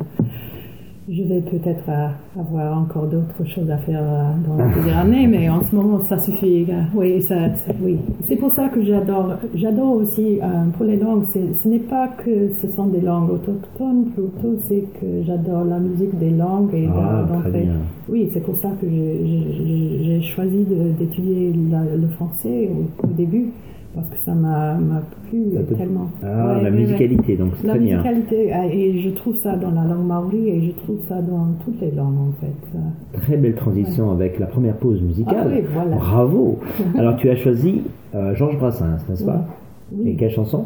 Je 1.10 1.24
vais 1.24 1.42
peut-être 1.42 1.90
euh, 1.90 2.08
avoir 2.40 2.78
encore 2.80 3.08
d'autres 3.08 3.44
choses 3.46 3.70
à 3.72 3.78
faire 3.80 4.04
euh, 4.04 4.32
dans 4.48 4.56
la 4.56 4.70
future 4.70 4.96
année, 4.98 5.26
mais 5.28 5.50
en 5.50 5.62
ce 5.64 5.76
moment, 5.76 6.00
ça 6.04 6.20
suffit. 6.20 6.66
euh, 6.70 6.82
Oui, 6.94 7.22
ça, 7.24 7.50
ça- 7.56 7.74
oui. 7.82 7.98
C'est 8.22 8.36
pour 8.36 8.52
ça 8.52 8.70
que 8.70 8.84
j'adore. 8.84 9.32
J'adore 9.56 9.94
aussi 9.96 10.40
euh, 10.42 10.46
pour 10.78 10.86
les 10.86 10.98
langues. 10.98 11.26
Ce 11.34 11.68
n'est 11.68 11.80
pas 11.80 12.08
que 12.08 12.52
ce 12.54 12.68
sont 12.68 12.86
des 12.88 13.02
langues 13.02 13.32
autochtones, 13.32 14.06
plutôt 14.14 14.56
c'est 14.70 14.84
que 15.02 15.24
j'adore 15.26 15.66
la 15.66 15.80
musique 15.80 16.18
des 16.20 16.30
langues 16.30 16.74
et 16.76 16.88
Ah, 16.96 17.26
très 17.42 17.52
bien. 17.62 17.72
Oui, 18.08 18.30
c'est 18.32 18.42
pour 18.42 18.56
ça 18.58 18.70
que 18.80 18.88
j'ai- 18.88 20.22
choisi 20.22 20.66
d'étudier 21.00 21.52
le 21.52 22.08
français 22.10 22.70
au, 22.72 23.08
au 23.08 23.12
début 23.12 23.48
parce 23.94 24.08
que 24.10 24.18
ça 24.26 24.34
m'a 24.34 24.76
m'a 24.76 25.02
plu 25.30 25.44
tellement. 25.78 26.10
Ah, 26.24 26.56
Ouais, 26.56 26.64
la 26.64 26.70
musicalité, 26.72 27.36
donc 27.38 27.52
c'est 27.60 27.68
La 27.68 27.74
très 27.74 27.80
bien. 27.84 27.98
musicalité, 27.98 28.54
euh, 28.54 28.58
et 28.72 29.00
je 29.02 29.10
trouve 29.10 29.36
ça 29.38 29.56
dans 29.58 29.72
la 29.72 29.84
langue 29.84 30.06
maori 30.06 30.50
et 30.50 30.62
je 30.68 30.72
trouve 30.84 31.00
ça 31.10 31.22
dans 31.22 31.48
toutes 31.64 31.80
les 31.82 31.92
langues 31.92 32.18
en 32.30 32.32
fait. 32.40 33.20
Très 33.22 33.38
belle 33.38 33.56
transition 33.56 34.12
avec 34.12 34.40
la 34.40 34.46
première 34.48 34.78
pause 34.78 35.02
musicale. 35.02 35.36
Ah 35.40 35.48
oui, 35.52 35.62
voilà. 35.74 35.96
Bravo. 35.96 36.60
Alors 36.98 37.16
tu 37.18 37.30
as 37.30 37.36
choisi 37.36 37.82
euh, 38.16 38.34
Georges 38.36 38.58
Brassens, 38.58 38.98
n'est-ce 39.10 39.24
pas? 39.26 39.46
Oui. 39.94 40.10
Et 40.10 40.16
quelle 40.16 40.32
chanson? 40.32 40.66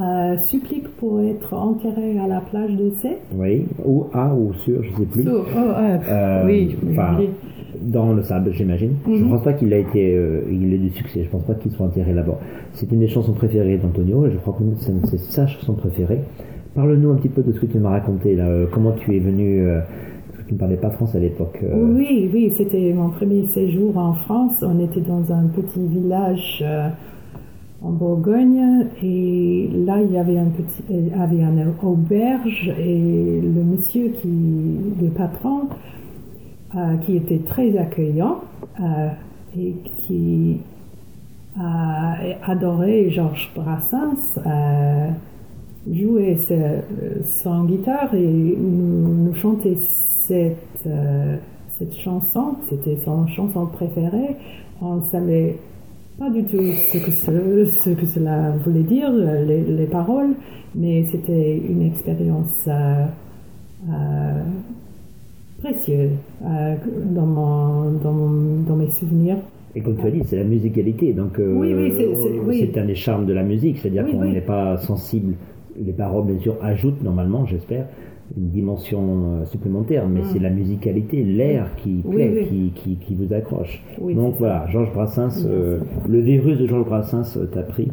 Euh, 0.00 0.36
supplique 0.38 0.88
pour 0.96 1.20
être 1.20 1.54
enterré 1.54 2.18
à 2.18 2.26
la 2.26 2.40
plage 2.40 2.72
de 2.74 2.90
Sète. 3.00 3.20
Oui, 3.32 3.64
ou 3.84 4.06
à 4.12 4.34
ou 4.34 4.52
sur, 4.64 4.82
je 4.82 4.90
sais 4.90 5.06
plus. 5.06 5.22
So- 5.22 5.44
oh, 5.44 5.58
euh, 5.58 5.98
Euh, 6.10 6.42
oui, 6.46 6.76
enfin, 6.90 7.14
oui. 7.16 7.28
dans 7.80 8.12
le 8.12 8.22
sable, 8.24 8.50
j'imagine. 8.52 8.94
Je 9.06 9.22
Mhm. 9.22 9.30
pense 9.30 9.44
pas 9.44 9.52
qu'il 9.52 9.72
a 9.72 9.78
été, 9.78 10.16
euh, 10.16 10.40
il 10.50 10.72
ait 10.74 10.78
du 10.78 10.90
succès. 10.90 11.22
Je 11.22 11.30
pense 11.30 11.44
pas 11.44 11.54
qu'il 11.54 11.70
soit 11.70 11.86
enterré 11.86 12.12
là-bas. 12.12 12.40
C'est 12.72 12.90
une 12.90 12.98
des 12.98 13.06
chansons 13.06 13.34
préférées 13.34 13.76
d'Antonio 13.78 14.26
et 14.26 14.32
je 14.32 14.38
crois 14.38 14.54
que 14.58 14.64
c'est 15.06 15.18
sa 15.18 15.46
chanson 15.46 15.74
préférée. 15.74 16.18
Parle-nous 16.74 17.12
un 17.12 17.16
petit 17.16 17.28
peu 17.28 17.42
de 17.42 17.52
ce 17.52 17.60
que 17.60 17.66
tu 17.66 17.78
m'as 17.78 17.90
raconté 17.90 18.34
là. 18.34 18.48
Euh, 18.48 18.66
Comment 18.72 18.92
tu 18.92 19.14
es 19.14 19.20
venu 19.20 19.60
euh, 19.60 19.78
tu 20.48 20.54
ne 20.54 20.58
parlais 20.58 20.76
pas 20.76 20.90
français 20.90 21.18
à 21.18 21.20
l'époque. 21.20 21.58
euh, 21.62 21.94
Oui, 21.96 22.28
oui, 22.34 22.50
c'était 22.50 22.92
mon 22.92 23.10
premier 23.10 23.46
séjour 23.46 23.96
en 23.96 24.14
France. 24.14 24.64
On 24.66 24.78
était 24.84 25.00
dans 25.02 25.32
un 25.32 25.46
petit 25.54 25.86
village 25.86 26.64
euh, 26.66 26.88
en 27.84 27.90
Bourgogne 27.90 28.86
et 29.02 29.68
là 29.84 30.00
il 30.02 30.12
y 30.12 30.18
avait 30.18 30.38
un 30.38 30.46
petit, 30.46 30.82
y 30.90 31.12
avait 31.12 31.42
une 31.42 31.74
auberge 31.82 32.72
et 32.78 33.40
le 33.42 33.62
monsieur 33.62 34.08
qui, 34.08 34.28
le 35.00 35.08
patron, 35.10 35.68
euh, 36.74 36.96
qui 36.98 37.16
était 37.16 37.40
très 37.40 37.76
accueillant 37.76 38.40
euh, 38.80 39.08
et 39.56 39.74
qui 40.00 40.60
a 41.60 42.16
adoré 42.46 43.10
Georges 43.10 43.52
Brassens. 43.54 44.40
euh, 44.46 45.08
jouait 45.92 46.36
son 47.24 47.64
guitare 47.64 48.14
et 48.14 48.56
nous, 48.58 49.34
chantait 49.34 49.76
cette, 49.76 50.86
euh, 50.86 51.36
cette 51.78 51.94
chanson, 51.94 52.56
c'était 52.68 52.96
son 53.04 53.26
chanson 53.26 53.66
préférée. 53.66 54.36
On 54.80 55.02
savait 55.02 55.58
pas 56.18 56.30
du 56.30 56.44
tout 56.44 56.58
ce 56.58 56.98
que, 56.98 57.10
ce, 57.10 57.64
ce 57.84 57.90
que 57.90 58.06
cela 58.06 58.50
voulait 58.64 58.82
dire, 58.84 59.10
les, 59.12 59.62
les 59.62 59.86
paroles, 59.86 60.30
mais 60.74 61.04
c'était 61.06 61.56
une 61.58 61.82
expérience 61.82 62.66
euh, 62.68 63.04
euh, 63.90 64.42
précieuse 65.62 66.10
euh, 66.44 66.74
dans, 67.14 67.26
mon, 67.26 67.90
dans, 67.98 68.12
mon- 68.12 68.62
dans 68.62 68.76
mes 68.76 68.90
souvenirs. 68.90 69.36
Et 69.74 69.80
comme 69.80 69.96
tu 69.96 70.06
as 70.06 70.10
dit, 70.10 70.22
c'est 70.24 70.36
la 70.36 70.44
musicalité. 70.44 71.12
Donc, 71.12 71.32
Oui, 71.38 71.74
oui, 71.74 71.92
c'est- 71.96 72.14
c'est- 72.14 72.38
oui. 72.38 72.72
un 72.76 72.84
des 72.84 72.94
charmes 72.94 73.26
de 73.26 73.32
la 73.32 73.42
musique. 73.42 73.78
C'est-à-dire 73.78 74.06
qu'on 74.06 74.24
n'est 74.24 74.40
pas 74.40 74.76
sensible. 74.78 75.34
Les 75.76 75.92
paroles, 75.92 76.26
bien 76.26 76.38
sûr, 76.38 76.56
ajoutent 76.62 77.02
normalement, 77.02 77.44
j'espère, 77.46 77.86
une 78.36 78.50
dimension 78.50 79.40
euh, 79.42 79.44
supplémentaire. 79.46 80.08
Mais 80.08 80.22
c'est 80.32 80.38
la 80.38 80.50
musicalité, 80.50 81.22
l'air 81.24 81.74
qui 81.82 81.94
Mm. 81.94 82.02
Oui, 82.04 82.14
plaît, 82.14 82.32
oui. 82.34 82.48
Qui, 82.48 82.96
qui, 82.96 82.96
qui 83.06 83.14
vous 83.14 83.32
accroche. 83.32 83.82
Oui, 84.00 84.14
Donc 84.14 84.36
voilà, 84.38 84.66
Georges 84.70 84.92
Brassens, 84.92 85.44
euh, 85.46 85.80
le 86.08 86.20
virus 86.20 86.58
de 86.58 86.66
Georges 86.66 86.86
Brassens 86.86 87.36
euh, 87.36 87.46
t'a 87.46 87.62
pris, 87.62 87.88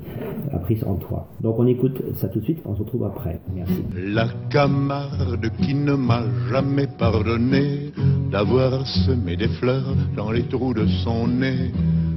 a 0.52 0.60
pris 0.60 0.82
en 0.86 0.96
toi. 0.96 1.28
Donc 1.42 1.60
on 1.60 1.68
écoute 1.68 2.02
ça 2.16 2.28
tout 2.28 2.40
de 2.40 2.44
suite. 2.46 2.60
On 2.66 2.76
se 2.76 2.80
retrouve 2.80 3.04
après. 3.06 3.40
Merci. 3.56 3.84
La 4.14 4.28
camarde 4.50 5.50
qui 5.62 5.74
ne 5.76 5.94
m'a 5.94 6.24
jamais 6.50 6.88
pardonné 6.98 7.92
d'avoir 8.32 8.86
semé 8.88 9.36
des 9.36 9.50
fleurs 9.60 9.96
dans 10.16 10.32
les 10.32 10.44
trous 10.44 10.74
de 10.74 10.86
son 11.04 11.28
nez 11.28 11.72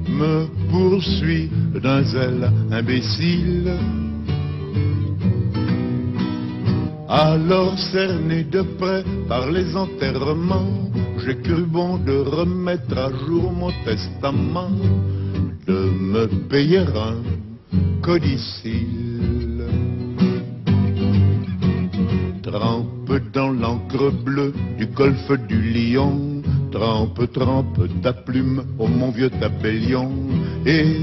me 0.09 0.47
poursuit 0.71 1.51
d'un 1.83 2.03
zèle 2.03 2.51
imbécile. 2.71 3.73
Alors 7.17 7.79
cerné 7.93 8.43
de 8.43 8.63
près 8.63 9.05
par 9.29 9.49
les 9.49 9.77
enterrements, 9.77 10.91
j'ai 11.25 11.37
cru 11.37 11.63
bon 11.63 11.97
de 11.99 12.17
remettre 12.19 12.99
à 12.99 13.09
jour 13.25 13.53
mon 13.53 13.71
testament, 13.85 14.73
de 15.65 15.79
me 16.13 16.27
payer 16.49 16.81
un 16.81 17.23
codicile. 18.03 19.65
Trempe 22.43 23.21
dans 23.33 23.51
l'encre 23.53 24.11
bleue 24.11 24.53
du 24.77 24.87
golfe 24.87 25.31
du 25.47 25.63
Lion. 25.73 26.43
Trempe, 26.73 27.33
trempe 27.33 27.79
ta 28.03 28.13
plume 28.13 28.65
au 28.77 28.89
mon 28.89 29.13
vieux 29.13 29.31
tabellion. 29.31 30.11
Et 30.67 30.97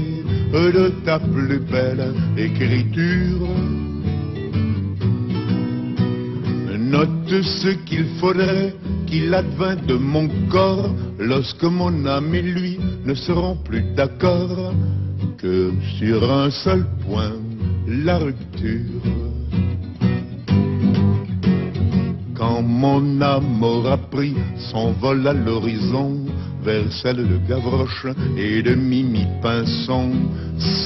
de 0.52 0.92
ta 1.06 1.18
plus 1.18 1.60
belle 1.60 2.12
écriture. 2.36 3.48
Note 6.92 7.42
ce 7.42 7.68
qu'il 7.86 8.04
faudrait 8.20 8.74
qu'il 9.06 9.32
advint 9.32 9.76
de 9.76 9.94
mon 9.94 10.28
corps 10.50 10.90
lorsque 11.18 11.64
mon 11.64 12.04
âme 12.04 12.34
et 12.34 12.42
lui 12.42 12.78
ne 13.06 13.14
seront 13.14 13.56
plus 13.64 13.82
d'accord 13.96 14.74
que 15.38 15.72
sur 15.98 16.30
un 16.30 16.50
seul 16.50 16.84
point, 17.06 17.32
la 17.88 18.18
rupture. 18.18 19.00
Quand 22.34 22.60
mon 22.60 23.22
âme 23.22 23.62
aura 23.62 23.96
pris 23.96 24.34
son 24.70 24.92
vol 24.92 25.26
à 25.26 25.32
l'horizon, 25.32 26.26
vers 26.62 26.92
celle 26.92 27.26
de 27.26 27.38
Gavroche 27.48 28.06
et 28.36 28.62
de 28.62 28.74
Mimi 28.74 29.26
Pinson, 29.40 30.10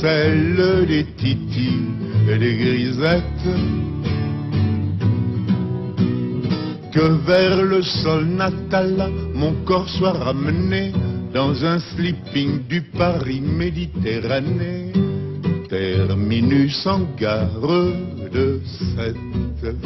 celle 0.01 0.87
des 0.87 1.05
Titi 1.17 1.81
et 2.31 2.39
des 2.39 2.57
Grisettes, 2.59 3.49
que 6.97 7.13
vers 7.27 7.63
le 7.63 7.83
sol 7.83 8.25
natal 8.25 9.11
mon 9.35 9.53
corps 9.67 9.89
soit 9.99 10.13
ramené 10.13 10.93
dans 11.35 11.63
un 11.63 11.79
sleeping 11.79 12.67
du 12.67 12.81
Paris 12.81 13.43
Méditerranée, 13.43 14.93
terminus 15.69 16.87
en 16.87 17.01
gare 17.21 17.69
de 18.33 18.61
Sète. 18.65 19.77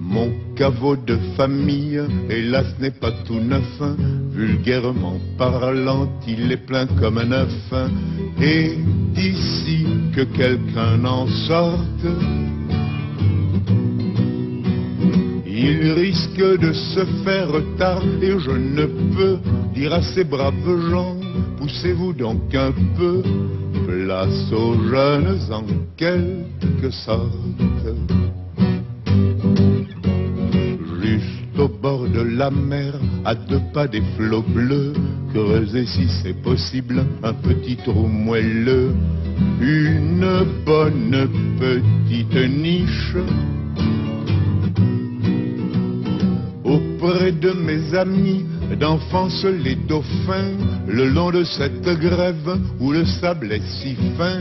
Mon 0.00 0.32
caveau 0.56 0.96
de 0.96 1.16
famille, 1.36 2.02
hélas, 2.28 2.74
n'est 2.80 2.98
pas 2.98 3.12
tout 3.24 3.38
neuf. 3.38 3.80
Vulgairement 4.32 5.20
parlant, 5.38 6.08
il 6.26 6.50
est 6.50 6.66
plein 6.66 6.86
comme 6.98 7.18
un 7.18 7.30
œuf. 7.30 7.72
Et 8.42 8.78
d'ici 9.14 9.86
que 10.12 10.22
quelqu'un 10.22 11.04
en 11.04 11.28
sorte, 11.46 12.06
il 15.64 15.92
risque 15.92 16.60
de 16.60 16.72
se 16.72 17.04
faire 17.24 17.48
tard 17.78 18.02
je 18.20 18.50
ne 18.50 18.84
peux 19.16 19.38
dire 19.74 19.94
à 19.94 20.02
ces 20.02 20.24
braves 20.24 20.90
gens, 20.90 21.16
poussez-vous 21.58 22.12
donc 22.12 22.54
un 22.54 22.72
peu, 22.96 23.22
place 23.86 24.52
aux 24.52 24.74
jeunes 24.90 25.38
en 25.50 25.64
quelque 25.96 26.90
sorte. 26.90 27.32
Juste 31.02 31.58
au 31.58 31.68
bord 31.68 32.08
de 32.08 32.20
la 32.20 32.50
mer, 32.50 32.94
à 33.24 33.34
deux 33.34 33.62
pas 33.72 33.86
des 33.86 34.02
flots 34.16 34.44
bleus, 34.46 34.92
creuser 35.32 35.86
si 35.86 36.08
c'est 36.22 36.42
possible 36.42 37.04
un 37.22 37.32
petit 37.32 37.76
trou 37.76 38.06
moelleux, 38.06 38.92
une 39.60 40.44
bonne 40.66 41.28
petite 41.58 42.50
niche 42.50 43.16
auprès 47.04 47.32
de 47.32 47.50
mes 47.50 47.94
amis 47.94 48.44
d'enfance 48.80 49.44
les 49.44 49.74
dauphins 49.74 50.56
le 50.86 51.06
long 51.08 51.30
de 51.30 51.44
cette 51.44 51.82
grève 51.82 52.58
où 52.80 52.92
le 52.92 53.04
sable 53.04 53.52
est 53.52 53.66
si 53.66 53.94
fin 54.16 54.40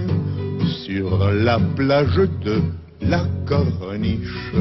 sur 0.85 1.29
la 1.31 1.59
plage 1.75 2.21
de 2.43 2.61
la 3.01 3.25
corniche. 3.45 4.53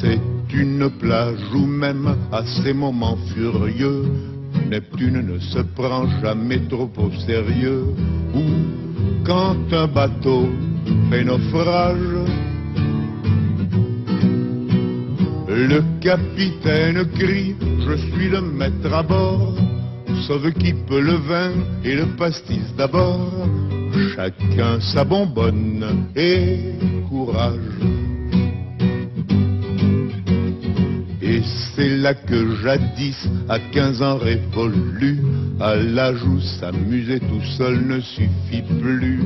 C'est 0.00 0.20
une 0.54 0.88
plage 1.00 1.40
où 1.52 1.66
même 1.66 2.14
à 2.30 2.44
ces 2.44 2.72
moments 2.72 3.18
furieux, 3.34 4.04
Neptune 4.70 5.20
ne 5.26 5.38
se 5.40 5.58
prend 5.74 6.06
jamais 6.22 6.60
trop 6.68 6.90
au 6.96 7.10
sérieux, 7.26 7.86
où 8.34 8.42
quand 9.24 9.56
un 9.72 9.88
bateau 9.88 10.48
fait 11.10 11.24
naufrage, 11.24 12.20
Le 15.68 15.82
capitaine 16.00 17.04
crie, 17.18 17.54
je 17.86 17.94
suis 17.96 18.30
le 18.30 18.40
maître 18.40 18.94
à 18.94 19.02
bord, 19.02 19.54
sauve 20.26 20.50
qui 20.52 20.72
peut 20.72 21.02
le 21.02 21.16
vin 21.16 21.50
et 21.84 21.96
le 21.96 22.06
pastis 22.16 22.74
d'abord, 22.78 23.46
chacun 24.14 24.80
sa 24.80 25.04
bonbonne 25.04 26.06
et 26.16 26.60
courage. 27.10 27.58
Et 31.20 31.42
c'est 31.74 31.94
là 31.98 32.14
que 32.14 32.56
jadis, 32.62 33.28
à 33.50 33.58
15 33.58 34.00
ans 34.00 34.16
révolu, 34.16 35.18
à 35.60 35.76
l'âge 35.76 36.24
où 36.24 36.40
s'amuser 36.40 37.20
tout 37.20 37.44
seul 37.58 37.86
ne 37.86 38.00
suffit 38.00 38.64
plus, 38.80 39.20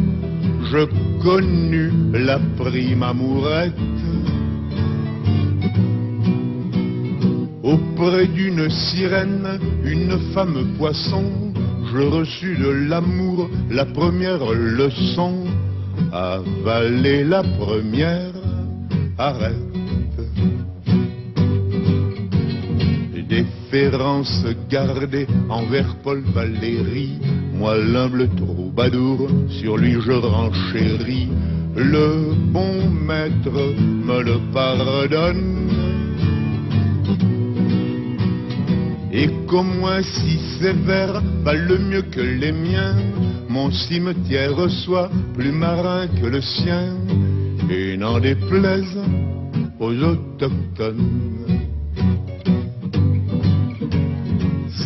je 0.72 0.84
connus 1.22 1.92
la 2.12 2.40
prime 2.58 3.04
amourette 3.04 3.72
Auprès 7.64 8.26
d'une 8.26 8.68
sirène, 8.68 9.58
une 9.84 10.18
femme 10.34 10.74
poisson, 10.76 11.24
je 11.90 11.98
reçus 11.98 12.56
de 12.58 12.68
l'amour 12.68 13.48
la 13.70 13.86
première 13.86 14.52
leçon. 14.52 15.46
Avaler 16.12 17.24
la 17.24 17.42
première, 17.42 18.34
arrête. 19.16 19.54
Déférence 23.26 24.44
gardée 24.68 25.26
envers 25.48 25.96
Paul 26.04 26.22
Valéry, 26.34 27.18
moi 27.54 27.78
l'humble 27.78 28.28
troubadour, 28.36 29.26
sur 29.48 29.78
lui 29.78 29.96
je 30.02 30.12
renchéris. 30.12 31.30
Le 31.74 32.34
bon 32.52 32.90
maître 32.90 33.74
me 34.06 34.22
le 34.22 34.52
pardonne 34.52 35.64
Et 39.16 39.30
qu'au 39.46 39.62
moins 39.62 40.02
si 40.02 40.38
sévère 40.58 41.22
valent 41.44 41.78
mieux 41.78 42.02
que 42.02 42.20
les 42.20 42.50
miens, 42.50 42.96
mon 43.48 43.70
cimetière 43.70 44.68
soit 44.68 45.08
plus 45.34 45.52
marin 45.52 46.08
que 46.08 46.26
le 46.26 46.40
sien, 46.40 46.96
et 47.70 47.96
n'en 47.96 48.18
déplaise 48.18 48.98
aux 49.78 49.94
autochtones. 50.02 51.44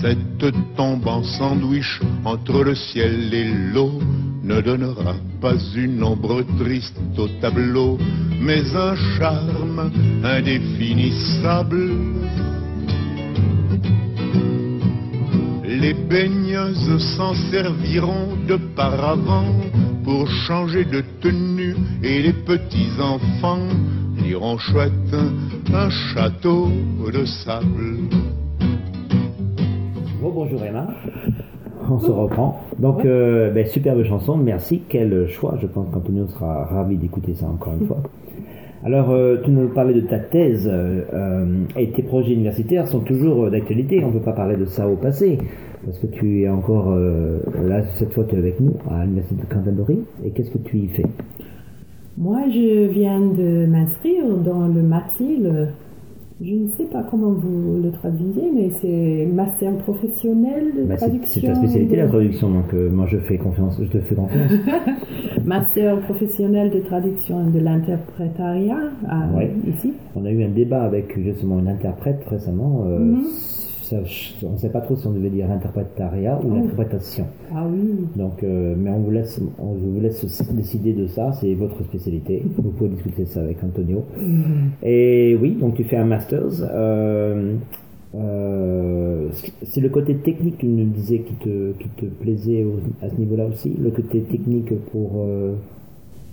Cette 0.02 0.76
tombe 0.76 1.08
en 1.08 1.24
sandwich 1.24 2.00
entre 2.26 2.62
le 2.62 2.74
ciel 2.74 3.32
et 3.32 3.50
l'eau 3.72 3.98
ne 4.44 4.60
donnera 4.60 5.14
pas 5.40 5.56
une 5.74 6.02
ombre 6.04 6.44
triste 6.58 7.00
au 7.16 7.28
tableau, 7.40 7.96
mais 8.40 8.62
un 8.76 8.94
charme 9.16 9.90
indéfinissable 10.22 11.92
baigneuses 16.08 17.16
s'en 17.16 17.34
serviront 17.50 18.36
de 18.48 18.56
paravent 18.74 19.44
pour 20.04 20.26
changer 20.46 20.84
de 20.84 21.02
tenue 21.20 21.76
et 22.02 22.22
les 22.22 22.32
petits 22.32 22.92
enfants 22.98 23.68
iront 24.26 24.56
chouette 24.56 25.14
un 25.72 25.90
château 25.90 26.68
de 27.12 27.24
sable. 27.26 28.08
Bon, 30.22 30.30
bonjour 30.30 30.64
Emma. 30.64 30.86
On 31.90 32.00
se 32.00 32.10
reprend. 32.10 32.60
Donc, 32.78 33.04
euh, 33.04 33.50
ben, 33.52 33.66
superbe 33.66 34.02
chanson, 34.04 34.36
merci. 34.36 34.82
Quel 34.88 35.28
choix. 35.28 35.56
Je 35.60 35.66
pense 35.66 35.88
qu'Antonio 35.92 36.26
sera 36.28 36.64
ravi 36.64 36.96
d'écouter 36.96 37.34
ça 37.34 37.46
encore 37.46 37.74
une 37.74 37.86
fois. 37.88 38.02
Alors, 38.88 39.10
euh, 39.10 39.36
tu 39.44 39.50
nous 39.50 39.68
parlais 39.68 39.92
de 39.92 40.00
ta 40.00 40.18
thèse 40.18 40.66
euh, 40.66 41.02
euh, 41.12 41.64
et 41.76 41.90
tes 41.90 42.02
projets 42.02 42.32
universitaires 42.32 42.88
sont 42.88 43.00
toujours 43.00 43.50
d'actualité. 43.50 44.02
On 44.02 44.06
ne 44.06 44.12
peut 44.14 44.24
pas 44.24 44.32
parler 44.32 44.56
de 44.56 44.64
ça 44.64 44.88
au 44.88 44.96
passé 44.96 45.36
parce 45.84 45.98
que 45.98 46.06
tu 46.06 46.44
es 46.44 46.48
encore 46.48 46.96
là, 46.96 47.82
cette 47.96 48.14
fois, 48.14 48.24
tu 48.24 48.34
es 48.34 48.38
avec 48.38 48.58
nous 48.60 48.72
à 48.90 49.04
l'Université 49.04 49.42
de 49.42 49.54
Canterbury. 49.54 49.98
Et 50.24 50.30
qu'est-ce 50.30 50.50
que 50.50 50.58
tu 50.66 50.78
y 50.78 50.88
fais? 50.88 51.04
Moi, 52.16 52.44
je 52.48 52.88
viens 52.88 53.20
de 53.20 53.66
m'inscrire 53.66 54.24
dans 54.42 54.66
le 54.66 54.82
MATI, 54.82 55.42
je 56.40 56.54
ne 56.54 56.68
sais 56.68 56.84
pas 56.84 57.02
comment 57.02 57.32
vous 57.32 57.80
le 57.82 57.90
traduisez, 57.90 58.48
mais 58.54 58.70
c'est 58.80 59.26
master 59.26 59.76
professionnel 59.78 60.72
de 60.76 60.84
bah, 60.84 60.96
traduction. 60.96 61.40
C'est 61.40 61.46
ta 61.48 61.54
spécialité 61.56 61.96
la 61.96 62.06
traduction, 62.06 62.50
donc 62.50 62.72
euh, 62.74 62.90
moi 62.90 63.06
je 63.08 63.18
fais 63.18 63.38
confiance, 63.38 63.76
je 63.80 63.88
te 63.88 63.98
fais 64.00 64.14
confiance. 64.14 64.52
master 65.44 65.98
professionnel 66.02 66.70
de 66.70 66.78
traduction 66.78 67.50
de 67.50 67.58
l'interprétariat 67.58 68.78
euh, 69.10 69.46
ici. 69.66 69.94
On 70.14 70.24
a 70.24 70.30
eu 70.30 70.44
un 70.44 70.50
débat 70.50 70.84
avec 70.84 71.20
justement 71.20 71.58
une 71.58 71.68
interprète 71.68 72.22
récemment. 72.28 72.84
Euh, 72.86 73.16
mhm 73.92 74.46
on 74.46 74.52
ne 74.52 74.56
sait 74.56 74.70
pas 74.70 74.80
trop 74.80 74.96
si 74.96 75.06
on 75.06 75.12
devait 75.12 75.30
dire 75.30 75.50
interprétariat 75.50 76.38
ou 76.42 76.54
l'interprétation. 76.54 77.26
Ah 77.54 77.64
oui. 77.70 78.06
Donc, 78.16 78.42
euh, 78.42 78.74
mais 78.76 78.90
on 78.90 78.98
vous 78.98 79.10
laisse, 79.10 79.40
on 79.58 79.72
vous 79.72 80.00
laisse 80.00 80.24
décider 80.52 80.92
de 80.92 81.06
ça. 81.06 81.32
C'est 81.32 81.54
votre 81.54 81.82
spécialité. 81.84 82.42
Vous 82.56 82.70
pouvez 82.70 82.90
discuter 82.90 83.24
ça 83.26 83.40
avec 83.40 83.62
Antonio. 83.62 84.04
Mm-hmm. 84.18 84.86
Et 84.86 85.38
oui, 85.40 85.56
donc 85.60 85.74
tu 85.74 85.84
fais 85.84 85.96
un 85.96 86.04
masters. 86.04 86.62
Euh, 86.62 87.54
euh, 88.14 89.28
c'est 89.62 89.80
le 89.80 89.88
côté 89.88 90.16
technique, 90.16 90.58
tu 90.58 90.66
nous 90.66 90.86
disais, 90.86 91.20
qui 91.20 91.34
te, 91.34 91.72
qui 91.72 91.88
te 91.88 92.06
plaisait 92.06 92.66
à 93.02 93.08
ce 93.10 93.16
niveau-là 93.16 93.46
aussi, 93.46 93.76
le 93.78 93.90
côté 93.90 94.20
technique 94.22 94.72
pour. 94.90 95.26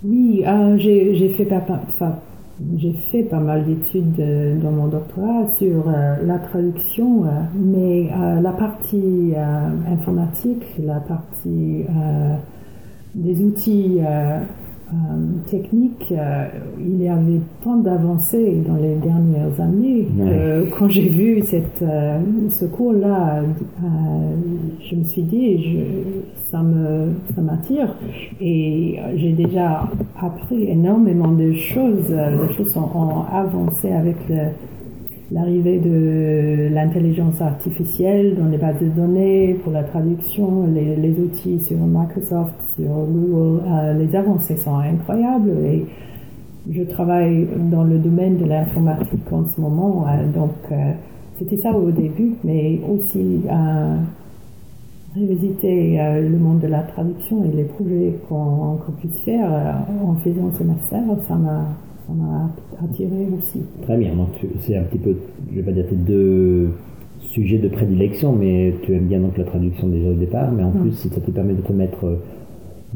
Oui, 0.04 0.44
j'ai 0.78 1.28
fait 1.30 1.44
pas, 1.44 1.60
pas, 1.60 2.22
j'ai 2.78 2.94
fait 3.12 3.22
pas 3.24 3.38
mal 3.38 3.66
d'études 3.66 4.18
euh, 4.18 4.56
dans 4.58 4.70
mon 4.70 4.86
doctorat 4.86 5.46
sur 5.58 5.88
euh, 5.88 6.16
la 6.24 6.38
traduction, 6.38 7.24
euh, 7.24 7.28
mais 7.54 8.10
la 8.40 8.52
partie 8.52 9.34
informatique, 9.90 10.64
la 10.78 11.00
partie 11.00 11.84
des 13.14 13.42
outils 13.42 14.00
technique, 15.50 16.12
euh, 16.12 16.46
il 16.78 17.02
y 17.02 17.08
avait 17.08 17.40
tant 17.64 17.76
d'avancées 17.76 18.62
dans 18.66 18.76
les 18.76 18.94
dernières 18.96 19.60
années 19.60 20.06
quand 20.78 20.88
j'ai 20.88 21.08
vu 21.08 21.42
cette, 21.42 21.82
euh, 21.82 22.20
ce 22.50 22.66
cours-là, 22.66 23.42
je 24.88 24.96
me 24.96 25.04
suis 25.04 25.22
dit, 25.22 25.62
je, 25.62 26.40
ça 26.50 26.62
me 26.62 27.14
ça 27.34 27.40
m'attire 27.40 27.96
et 28.40 28.98
j'ai 29.16 29.32
déjà 29.32 29.88
appris 30.20 30.64
énormément 30.70 31.32
de 31.32 31.52
choses. 31.52 32.10
Les 32.10 32.54
choses 32.54 32.76
ont 32.76 33.22
avancé 33.32 33.90
avec 33.90 34.16
le, 34.28 34.50
l'arrivée 35.32 35.78
de 35.78 36.68
l'intelligence 36.72 37.40
artificielle 37.40 38.36
dans 38.36 38.46
les 38.46 38.58
bases 38.58 38.80
de 38.80 38.88
données 38.88 39.54
pour 39.62 39.72
la 39.72 39.82
traduction, 39.82 40.66
les, 40.72 41.18
outils 41.18 41.60
sur 41.60 41.78
Microsoft, 41.78 42.54
sur 42.76 42.90
Google, 42.90 43.62
euh, 43.66 43.94
les 43.94 44.14
avancées 44.14 44.56
sont 44.56 44.76
incroyables 44.76 45.50
et 45.64 45.84
je 46.70 46.82
travaille 46.82 47.46
dans 47.70 47.84
le 47.84 47.98
domaine 47.98 48.38
de 48.38 48.44
l'informatique 48.44 49.32
en 49.32 49.46
ce 49.48 49.60
moment, 49.60 50.06
euh, 50.06 50.26
donc 50.32 50.52
euh, 50.70 50.92
c'était 51.38 51.56
ça 51.56 51.72
au 51.72 51.90
début, 51.90 52.34
mais 52.44 52.80
aussi 52.88 53.42
revisiter 55.14 55.98
le 56.20 56.36
monde 56.38 56.60
de 56.60 56.66
la 56.66 56.80
traduction 56.80 57.42
et 57.44 57.54
les 57.54 57.64
projets 57.64 58.14
qu'on 58.28 58.78
puisse 58.98 59.18
faire 59.20 59.48
en 60.04 60.14
faisant 60.16 60.50
ce 60.58 60.62
master, 60.62 61.00
ça 61.26 61.34
m'a 61.34 61.68
ça 62.06 62.12
m'a 62.12 62.50
attiré 62.84 63.26
aussi. 63.38 63.60
Très 63.82 63.96
bien, 63.96 64.14
donc 64.14 64.28
c'est 64.60 64.76
un 64.76 64.82
petit 64.84 64.98
peu, 64.98 65.16
je 65.50 65.56
vais 65.56 65.62
pas 65.62 65.72
dire 65.72 65.86
tes 65.88 65.96
deux 65.96 66.70
sujet 67.20 67.58
de 67.58 67.68
prédilection, 67.68 68.32
mais 68.32 68.74
tu 68.82 68.92
aimes 68.94 69.06
bien 69.06 69.20
donc 69.20 69.36
la 69.36 69.44
traduction 69.44 69.88
déjà 69.88 70.10
au 70.10 70.14
départ, 70.14 70.52
mais 70.52 70.62
en 70.62 70.70
Mm. 70.70 70.80
plus, 70.82 70.92
si 70.92 71.08
ça 71.08 71.20
te 71.20 71.30
permet 71.30 71.54
de 71.54 71.62
te 71.62 71.72
mettre, 71.72 72.04
euh, 72.06 72.16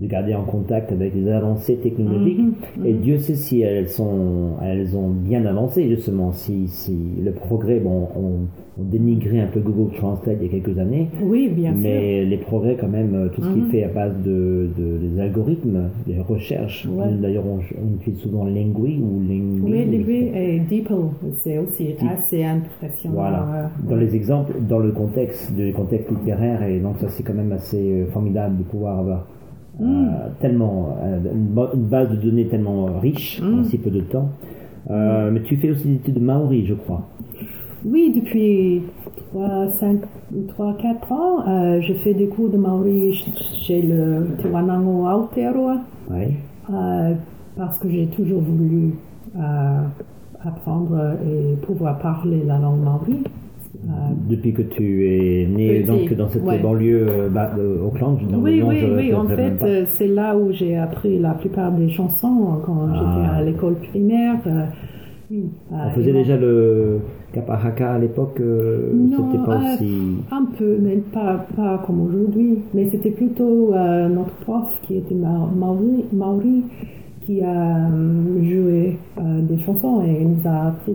de 0.01 0.07
garder 0.07 0.35
en 0.35 0.45
contact 0.45 0.93
avec 0.93 1.15
les 1.15 1.29
avancées 1.31 1.77
technologiques, 1.77 2.39
Mhm, 2.79 2.87
et 2.87 2.93
Dieu 2.95 3.19
sait 3.19 3.35
si 3.35 3.61
elles 3.61 3.89
sont, 3.91 4.53
elles 4.63 4.97
ont 4.97 5.11
bien 5.11 5.45
avancé 5.45 5.89
justement, 5.91 6.33
si, 6.33 6.69
si 6.69 6.97
le 7.23 7.33
progrès, 7.33 7.81
bon, 7.81 8.09
on, 8.17 8.81
on 8.81 8.83
dénigrait 8.85 9.41
un 9.41 9.49
peu 9.49 9.61
Google 9.61 9.95
Translate 9.97 10.39
il 10.41 10.47
y 10.47 10.49
a 10.57 10.61
quelques 10.61 10.79
années, 10.79 11.09
Oui, 11.23 11.51
bien 11.55 11.73
sûr. 11.73 11.83
mais 11.83 12.25
les 12.25 12.39
progrès 12.39 12.77
quand 12.81 12.89
même, 12.89 13.15
euh, 13.15 13.29
tout 13.29 13.43
ce 13.43 13.49
qui 13.53 13.61
Mhm. 13.61 13.67
est 13.67 13.71
fait 13.73 13.85
à 13.85 13.89
base 13.89 14.15
de, 14.25 14.71
de- 14.79 14.97
des 15.07 15.21
algorithmes, 15.21 15.91
des 16.07 16.19
recherches, 16.21 16.87
Ouais. 16.91 17.05
d'ailleurs 17.21 17.45
on, 17.47 17.57
on 17.59 17.97
utilise 18.01 18.21
souvent 18.21 18.45
Lingui 18.47 19.03
ou 19.03 19.21
Lingui. 19.21 19.61
Oui, 19.63 19.85
ou- 19.87 19.99
Degree 19.99 20.31
et 20.35 20.61
DeepL, 20.61 20.95
c'est 21.43 21.59
aussi 21.59 21.85
Deep- 21.89 22.09
assez 22.19 22.43
impressionnant. 22.43 23.17
Voilà. 23.17 23.71
euh, 23.85 23.89
Dans 23.91 23.97
les 23.97 24.15
exemples, 24.17 24.55
dans 24.67 24.79
le 24.79 24.93
contexte, 24.93 25.53
contexte 25.77 26.09
littéraire, 26.11 26.63
et 26.63 26.79
donc 26.81 26.97
ça 27.01 27.09
c'est 27.11 27.23
quand 27.23 27.35
même 27.35 27.53
assez 27.53 27.77
euh, 27.77 28.07
formidable 28.07 28.57
de 28.57 28.63
pouvoir 28.63 28.99
avoir 29.01 29.27
euh, 29.81 30.29
tellement 30.41 30.97
euh, 31.03 31.19
une, 31.33 31.87
base 31.89 32.11
de 32.11 32.17
données 32.17 32.47
tellement 32.49 32.87
riche 33.01 33.41
en 33.43 33.59
Mm. 33.61 33.65
si 33.65 33.79
peu 33.79 33.91
de 33.91 34.01
temps. 34.01 34.29
Euh, 34.91 35.31
Mais 35.31 35.43
tu 35.43 35.57
fais 35.57 35.71
aussi 35.71 35.87
des 35.89 35.95
études 35.97 36.15
de 36.15 36.21
Maori, 36.21 36.67
je 36.67 36.75
crois. 36.75 37.03
Oui, 37.85 38.13
depuis 38.15 38.83
3-4 39.35 41.13
ans, 41.13 41.49
euh, 41.49 41.81
je 41.81 41.95
fais 41.95 42.15
des 42.15 42.27
cours 42.29 42.51
de 42.51 42.57
Maori 42.59 43.15
ch- 43.15 43.55
chez 43.67 43.83
le 43.83 44.27
Te 44.43 44.49
Wanango 44.49 45.07
Aotearoa 45.07 45.79
euh, 46.11 47.15
parce 47.57 47.79
que 47.79 47.89
j'ai 47.89 48.07
toujours 48.09 48.41
voulu 48.43 48.95
apprendre 50.45 51.17
et 51.27 51.57
pouvoir 51.67 51.99
parler 51.99 52.43
la 52.47 52.59
langue 52.59 52.83
Maori. 52.83 53.23
Euh, 53.73 53.89
Depuis 54.29 54.53
que 54.53 54.63
tu 54.63 55.07
es 55.07 55.47
né 55.47 55.85
donc 55.85 56.13
dans 56.15 56.29
cette 56.29 56.43
ouais. 56.45 56.59
banlieue 56.59 57.07
euh, 57.09 57.29
bah, 57.29 57.53
Auckland, 57.87 58.19
oui, 58.43 58.63
oui, 58.67 58.79
je 58.81 58.87
oui. 58.97 59.15
En 59.15 59.27
fait, 59.29 59.87
c'est 59.93 60.09
là 60.09 60.37
où 60.37 60.51
j'ai 60.51 60.77
appris 60.77 61.19
la 61.21 61.35
plupart 61.35 61.71
des 61.73 61.89
chansons 61.89 62.59
quand 62.67 62.89
Ah. 62.93 62.95
j'étais 62.95 63.29
à 63.37 63.43
l'école 63.45 63.77
primaire. 63.91 64.37
euh, 64.47 64.65
oui. 65.31 65.45
on 65.71 65.91
faisait 65.91 66.13
déjà 66.13 66.37
le 66.37 66.99
kapahaka 67.33 67.93
à 67.95 67.99
l'époque, 68.01 68.41
Non, 68.41 69.31
c'était 69.31 69.45
pas 69.47 69.61
euh, 69.63 69.75
aussi. 69.75 69.97
Un 70.33 70.45
peu, 70.59 70.77
mais 70.83 70.97
pas, 71.13 71.47
pas 71.57 71.81
comme 71.87 72.01
aujourd'hui. 72.09 72.59
Mais 72.75 72.89
c'était 72.91 73.13
plutôt 73.13 73.73
euh, 73.73 74.09
notre 74.09 74.35
prof 74.45 74.67
qui 74.83 74.97
était 74.97 75.15
ma- 75.15 75.49
Maori, 75.57 76.05
Maori 76.13 76.65
qui 77.21 77.41
a 77.43 77.89
joué 78.43 78.99
euh, 79.19 79.41
des 79.43 79.59
chansons 79.61 80.03
et 80.03 80.25
nous 80.25 80.41
a 80.45 80.69
appris 80.69 80.93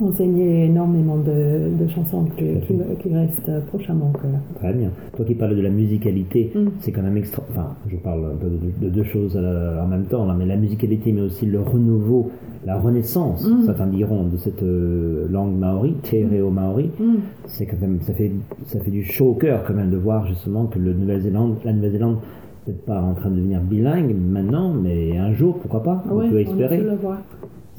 enseigner 0.00 0.64
énormément 0.66 1.16
de, 1.18 1.76
de 1.82 1.88
chansons 1.88 2.24
qui, 2.36 2.44
qui, 2.66 2.72
me- 2.72 2.94
qui 2.96 3.14
restent 3.14 3.50
proches 3.66 3.88
à 3.90 3.94
mon 3.94 4.10
cœur. 4.12 4.30
Très 4.56 4.72
bien. 4.72 4.90
Toi 5.16 5.24
qui 5.24 5.34
parles 5.34 5.56
de 5.56 5.60
la 5.60 5.70
musicalité, 5.70 6.50
Mm. 6.54 6.68
c'est 6.80 6.92
quand 6.92 7.02
même 7.02 7.16
extra. 7.16 7.42
Enfin, 7.50 7.74
je 7.88 7.96
parle 7.96 8.24
un 8.32 8.36
peu 8.36 8.48
de, 8.48 8.86
de 8.86 8.90
deux 8.92 9.04
choses 9.04 9.36
euh, 9.36 9.82
en 9.82 9.86
même 9.86 10.04
temps, 10.04 10.24
là, 10.26 10.34
mais 10.36 10.46
la 10.46 10.56
musicalité, 10.56 11.12
mais 11.12 11.20
aussi 11.22 11.46
le 11.46 11.60
renouveau, 11.60 12.30
la 12.64 12.78
renaissance, 12.78 13.46
Mm. 13.48 13.66
certains 13.66 13.86
diront, 13.88 14.26
de 14.28 14.36
cette 14.38 14.62
euh, 14.62 15.26
langue 15.30 15.56
maori, 15.58 15.94
te 16.02 16.16
reo 16.16 16.50
maori. 16.50 16.90
Mm. 16.98 17.14
C'est 17.46 17.66
quand 17.66 17.80
même, 17.80 18.00
ça 18.02 18.12
fait, 18.14 18.32
ça 18.66 18.80
fait 18.80 18.90
du 18.90 19.04
chaud 19.04 19.30
au 19.30 19.34
cœur 19.34 19.64
quand 19.66 19.74
même 19.74 19.90
de 19.90 19.96
voir 19.96 20.26
justement 20.26 20.66
que 20.66 20.78
le 20.78 20.94
Nouvelle-Zélande, 20.94 21.56
la 21.64 21.72
Nouvelle-Zélande, 21.72 22.16
peut-être 22.64 22.84
pas 22.84 23.00
en 23.00 23.14
train 23.14 23.30
de 23.30 23.36
devenir 23.36 23.60
bilingue 23.60 24.14
maintenant, 24.16 24.72
mais 24.72 25.18
un 25.18 25.32
jour, 25.34 25.58
pourquoi 25.58 25.82
pas, 25.82 26.02
on 26.10 26.16
Oui, 26.18 26.28
peut 26.30 26.36
on 26.36 26.38
espérer. 26.38 26.76
essaie 26.76 26.86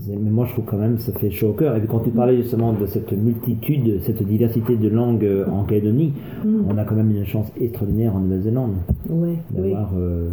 Mais 0.07 0.29
moi, 0.29 0.45
je 0.47 0.53
trouve 0.53 0.65
quand 0.65 0.77
même 0.77 0.97
ça 0.97 1.11
fait 1.13 1.29
chaud 1.31 1.49
au 1.49 1.53
cœur. 1.53 1.75
Et 1.75 1.79
puis, 1.79 1.87
quand 1.87 1.99
tu 1.99 2.09
parlais 2.09 2.35
justement 2.41 2.73
de 2.73 2.85
cette 2.87 3.11
multitude, 3.13 4.01
cette 4.01 4.21
diversité 4.23 4.75
de 4.75 4.89
langues 4.89 5.23
euh, 5.23 5.45
en 5.49 5.63
Calédonie, 5.63 6.11
Mm. 6.43 6.63
on 6.69 6.77
a 6.77 6.83
quand 6.83 6.95
même 6.95 7.11
une 7.15 7.25
chance 7.25 7.47
extraordinaire 7.61 8.15
en 8.15 8.19
Nouvelle-Zélande 8.19 8.73
Oui, 9.09 9.29
oui. 9.55 9.69
d'avoir, 9.69 9.91
euh, 9.97 10.29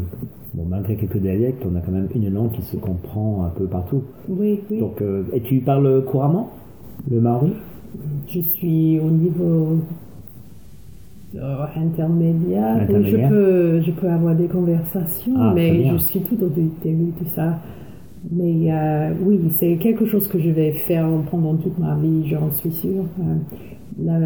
bon, 0.55 0.65
malgré 0.69 0.97
quelques 0.97 1.19
dialectes, 1.19 1.65
on 1.71 1.77
a 1.77 1.81
quand 1.81 1.93
même 1.93 2.09
une 2.15 2.33
langue 2.33 2.51
qui 2.53 2.63
se 2.63 2.77
comprend 2.77 3.45
un 3.45 3.51
peu 3.51 3.67
partout. 3.67 4.03
Oui, 4.29 4.61
oui. 4.71 4.81
Donc, 4.81 5.01
euh, 5.03 5.23
et 5.33 5.41
tu 5.41 5.61
parles 5.61 6.05
couramment 6.05 6.51
le 7.11 7.21
maori? 7.21 7.53
Je 8.29 8.41
suis 8.41 8.99
au 8.99 9.11
niveau 9.11 9.77
euh, 11.37 11.57
intermédiaire. 11.77 12.87
Oui, 12.89 13.05
je, 13.05 13.17
peux, 13.29 13.81
je 13.83 13.91
peux 13.93 14.09
avoir 14.09 14.35
des 14.35 14.47
conversations, 14.49 15.35
Ah, 15.37 15.53
mais 15.55 15.91
je 15.93 15.97
suis 15.99 16.21
tout 16.21 16.43
au 16.43 16.49
début 16.49 17.13
de 17.21 17.29
ça. 17.37 17.59
Mais 18.31 18.71
euh, 18.73 19.13
oui, 19.25 19.41
c'est 19.53 19.77
quelque 19.77 20.05
chose 20.07 20.29
que 20.29 20.39
je 20.39 20.51
vais 20.51 20.73
faire 20.87 21.09
pendant 21.31 21.55
toute 21.57 21.79
ma 21.79 21.97
vie, 21.97 22.29
j'en 22.29 22.51
suis 22.53 22.71
sûre. 22.73 23.05
Euh, 23.19 23.35
la- 24.03 24.19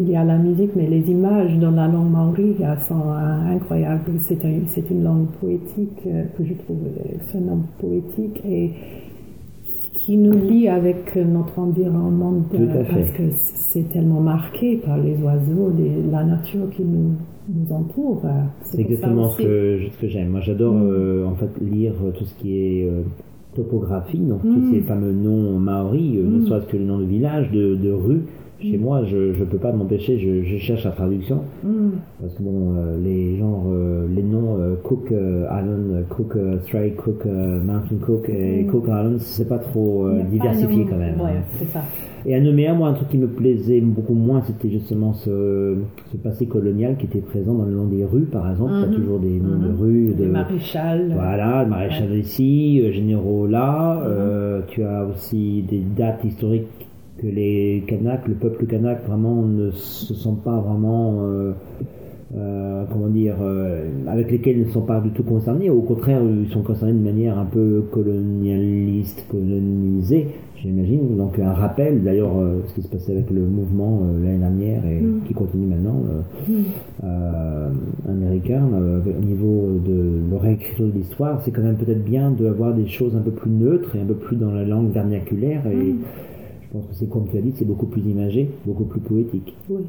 il 0.00 0.08
y 0.08 0.16
a 0.16 0.24
la 0.24 0.38
musique, 0.38 0.70
mais 0.74 0.88
les 0.88 1.10
images 1.10 1.58
dans 1.58 1.70
la 1.70 1.86
langue 1.86 2.10
maori 2.10 2.56
sont 2.88 2.94
euh, 3.08 3.54
incroyables. 3.54 4.12
C'est 4.20 4.42
un- 4.44 4.66
c'est 4.66 4.90
une 4.90 5.04
langue 5.04 5.26
poétique 5.40 6.00
euh, 6.06 6.24
que 6.36 6.44
je 6.44 6.54
trouve 6.54 6.78
extrêmement 7.14 7.60
poétique 7.78 8.40
et 8.48 8.70
qui 9.94 10.16
nous 10.16 10.32
lie 10.48 10.68
avec 10.68 11.14
notre 11.16 11.58
environnement 11.58 12.32
de- 12.32 12.56
Tout 12.56 12.62
à 12.78 12.84
fait. 12.84 12.94
parce 12.94 13.10
que 13.12 13.22
c'est 13.34 13.88
tellement 13.90 14.20
marqué 14.20 14.78
par 14.78 14.96
les 14.98 15.16
oiseaux, 15.22 15.70
les- 15.76 16.10
la 16.10 16.24
nature 16.24 16.68
qui 16.70 16.82
nous, 16.82 17.12
nous 17.54 17.72
entoure. 17.72 18.22
C'est 18.62 18.80
exactement 18.80 19.28
ce 19.28 19.42
que, 19.42 19.78
ce 19.94 20.00
que 20.00 20.08
j'aime. 20.08 20.30
Moi, 20.30 20.40
j'adore 20.40 20.74
Mm. 20.74 20.82
euh, 20.90 21.26
en 21.26 21.34
fait 21.34 21.50
lire 21.60 21.92
tout 22.18 22.24
ce 22.24 22.34
qui 22.34 22.56
est 22.58 22.84
euh, 22.88 23.02
topographie, 23.54 24.18
donc 24.18 24.42
tous 24.42 24.70
ces 24.72 24.80
fameux 24.82 25.12
noms 25.12 25.58
maoris, 25.58 26.16
euh, 26.16 26.24
ne 26.24 26.38
Mm. 26.40 26.46
soit-ce 26.46 26.66
que 26.66 26.76
le 26.76 26.84
nom 26.84 26.98
de 26.98 27.04
village, 27.04 27.50
de, 27.50 27.74
de 27.76 27.90
rue. 27.90 28.22
Chez 28.62 28.78
moi, 28.78 29.04
je 29.04 29.16
ne 29.38 29.44
peux 29.44 29.58
pas 29.58 29.72
m'empêcher, 29.72 30.18
je, 30.18 30.42
je 30.42 30.56
cherche 30.58 30.84
la 30.84 30.92
traduction. 30.92 31.40
Mm. 31.64 31.90
Parce 32.20 32.34
que 32.34 32.42
bon, 32.42 32.74
euh, 32.76 32.96
les 33.02 33.36
genres, 33.36 33.64
euh, 33.68 34.06
les 34.14 34.22
noms 34.22 34.56
euh, 34.58 34.74
Cook 34.82 35.10
Island, 35.10 36.04
Cook 36.08 36.36
Strait, 36.62 36.92
Cook 36.96 37.24
Mountain 37.26 37.96
Cook 38.04 38.28
et 38.28 38.62
Mm. 38.62 38.66
Cook 38.68 38.84
Islands, 38.86 39.18
c'est 39.18 39.48
pas 39.48 39.58
trop 39.58 40.06
pas 40.08 40.22
diversifié 40.30 40.84
de- 40.84 40.90
quand 40.90 40.96
même. 40.96 41.20
Ouais, 41.20 41.30
hein. 41.38 41.42
c'est 41.58 41.66
ça. 41.66 41.80
Et 42.24 42.36
à 42.36 42.40
Nouméa, 42.40 42.72
moi, 42.72 42.86
un 42.88 42.92
truc 42.92 43.08
qui 43.08 43.18
me 43.18 43.26
plaisait 43.26 43.80
beaucoup 43.80 44.14
moins, 44.14 44.42
c'était 44.42 44.70
justement 44.70 45.12
ce, 45.12 45.74
ce 46.12 46.16
passé 46.18 46.46
colonial 46.46 46.96
qui 46.96 47.06
était 47.06 47.18
présent 47.20 47.52
dans 47.52 47.64
le 47.64 47.72
nom 47.72 47.86
des 47.86 48.04
rues, 48.04 48.26
par 48.26 48.48
exemple. 48.48 48.70
Il 48.76 48.80
y 48.80 48.84
a 48.84 48.86
Mhm. 48.86 48.94
toujours 48.94 49.18
des 49.18 49.40
noms 49.40 49.56
Mhm. 49.58 49.68
de 49.72 49.76
rues, 49.82 50.14
de 50.16 50.22
Les 50.24 50.30
maréchals. 50.30 51.10
voilà, 51.12 51.64
le 51.64 51.70
maréchal 51.70 52.14
ici, 52.16 52.80
euh, 52.80 52.92
généraux 52.92 53.48
là. 53.48 54.00
euh, 54.06 54.60
tu 54.68 54.84
as 54.84 55.04
aussi 55.04 55.62
des 55.68 55.80
dates 55.96 56.22
historiques 56.22 56.68
que 57.22 57.28
les 57.28 57.84
Kanaks, 57.86 58.26
le 58.26 58.34
peuple 58.34 58.66
kanak, 58.66 59.06
vraiment 59.06 59.42
ne 59.42 59.70
se 59.70 60.12
sont 60.12 60.34
pas 60.34 60.58
vraiment, 60.60 61.20
euh, 61.22 61.52
euh, 62.36 62.84
comment 62.90 63.08
dire, 63.08 63.36
euh, 63.40 63.86
avec 64.08 64.30
lesquels 64.30 64.58
ils 64.58 64.66
ne 64.66 64.70
sont 64.72 64.82
pas 64.82 65.00
du 65.00 65.10
tout 65.10 65.22
concernés. 65.22 65.70
Au 65.70 65.82
contraire, 65.82 66.20
ils 66.22 66.50
sont 66.50 66.62
concernés 66.62 66.94
de 66.94 66.98
manière 67.04 67.38
un 67.38 67.44
peu 67.44 67.84
colonialiste, 67.92 69.24
colonisée, 69.30 70.28
j'imagine. 70.56 71.16
Donc 71.16 71.38
un 71.38 71.52
rappel, 71.52 72.02
d'ailleurs, 72.02 72.32
ce 72.66 72.74
qui 72.74 72.82
se 72.82 72.88
passait 72.88 73.12
avec 73.12 73.30
le 73.30 73.42
mouvement 73.42 74.00
l'année 74.22 74.38
dernière 74.38 74.84
et 74.86 75.00
Mm. 75.00 75.20
qui 75.26 75.34
continue 75.34 75.66
maintenant. 75.66 76.02
Mm. 76.48 76.52
américain 78.08 78.62
au 79.06 79.24
niveau 79.24 79.78
de 79.84 80.20
leur 80.30 80.40
réécriture 80.40 80.86
de 80.86 80.92
l'histoire, 80.92 81.40
c'est 81.42 81.50
quand 81.50 81.62
même 81.62 81.76
peut-être 81.76 82.04
bien 82.04 82.30
d'avoir 82.32 82.74
des 82.74 82.86
choses 82.86 83.14
un 83.16 83.20
peu 83.20 83.30
plus 83.30 83.50
neutres 83.50 83.94
et 83.96 84.00
un 84.00 84.06
peu 84.06 84.14
plus 84.14 84.36
dans 84.36 84.50
la 84.50 84.64
langue 84.64 84.90
vernaculaire. 84.92 85.62
Et 85.66 85.92
Mm. 85.92 85.98
Je 86.72 86.78
pense 86.78 86.86
que 86.88 86.94
c'est 86.94 87.08
comme 87.10 87.28
tu 87.28 87.36
as 87.36 87.42
dit, 87.42 87.52
c'est 87.54 87.66
beaucoup 87.66 87.86
plus 87.86 88.00
imagé, 88.02 88.50
beaucoup 88.64 88.84
plus 88.84 89.00
poétique. 89.00 89.54
Oui. 89.68 89.82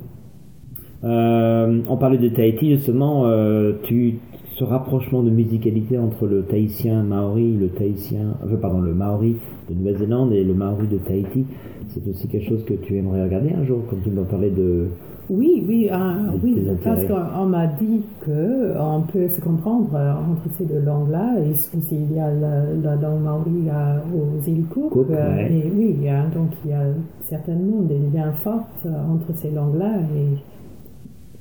Euh, 1.06 1.82
on 1.88 1.96
parlait 1.96 2.17
de 2.17 2.28
Tahiti 2.28 2.72
justement, 2.72 3.26
euh, 3.26 3.74
tu, 3.84 4.19
ce 4.57 4.63
rapprochement 4.63 5.23
de 5.23 5.29
musicalité 5.31 5.97
entre 5.97 6.27
le 6.27 6.43
tahitien 6.43 7.03
maori, 7.03 7.57
le 7.57 7.69
tahitien, 7.69 8.35
enfin, 8.43 8.55
pardon, 8.61 8.81
le 8.81 8.93
maori 8.93 9.35
de 9.69 9.73
Nouvelle-Zélande 9.73 10.33
et 10.33 10.43
le 10.43 10.53
maori 10.53 10.87
de 10.87 10.97
Tahiti, 10.97 11.45
c'est 11.89 12.07
aussi 12.07 12.27
quelque 12.27 12.49
chose 12.49 12.63
que 12.65 12.73
tu 12.75 12.97
aimerais 12.97 13.23
regarder 13.23 13.51
un 13.53 13.63
jour, 13.65 13.79
comme 13.89 14.01
tu 14.03 14.11
m'en 14.11 14.25
parlais 14.25 14.51
de. 14.51 14.87
Oui, 15.29 15.63
oui, 15.67 15.87
ah, 15.89 16.17
oui, 16.43 16.67
parce 16.83 17.05
qu'on 17.05 17.15
on 17.41 17.45
m'a 17.45 17.65
dit 17.67 18.01
que 18.25 18.77
on 18.77 19.03
peut 19.03 19.29
se 19.29 19.39
comprendre 19.39 19.87
entre 19.95 20.53
ces 20.57 20.65
deux 20.65 20.81
langues-là. 20.81 21.35
Et 21.45 21.51
aussi, 21.51 21.71
il 21.93 22.13
y 22.13 22.19
a 22.19 22.29
la, 22.29 22.65
la 22.73 22.95
langue 22.97 23.21
maori 23.23 23.69
aux 24.13 24.45
îles 24.45 24.65
Cook. 24.65 24.91
Cook, 24.91 25.09
ouais. 25.09 25.49
Et 25.49 25.71
oui, 25.73 26.09
a- 26.09 26.27
donc 26.27 26.49
il 26.65 26.71
y 26.71 26.73
a 26.73 26.83
certainement 27.21 27.81
des 27.83 27.99
liens 28.13 28.33
forts 28.43 28.67
entre 28.85 29.33
ces 29.37 29.49
langues-là. 29.51 29.93
Et 30.13 30.37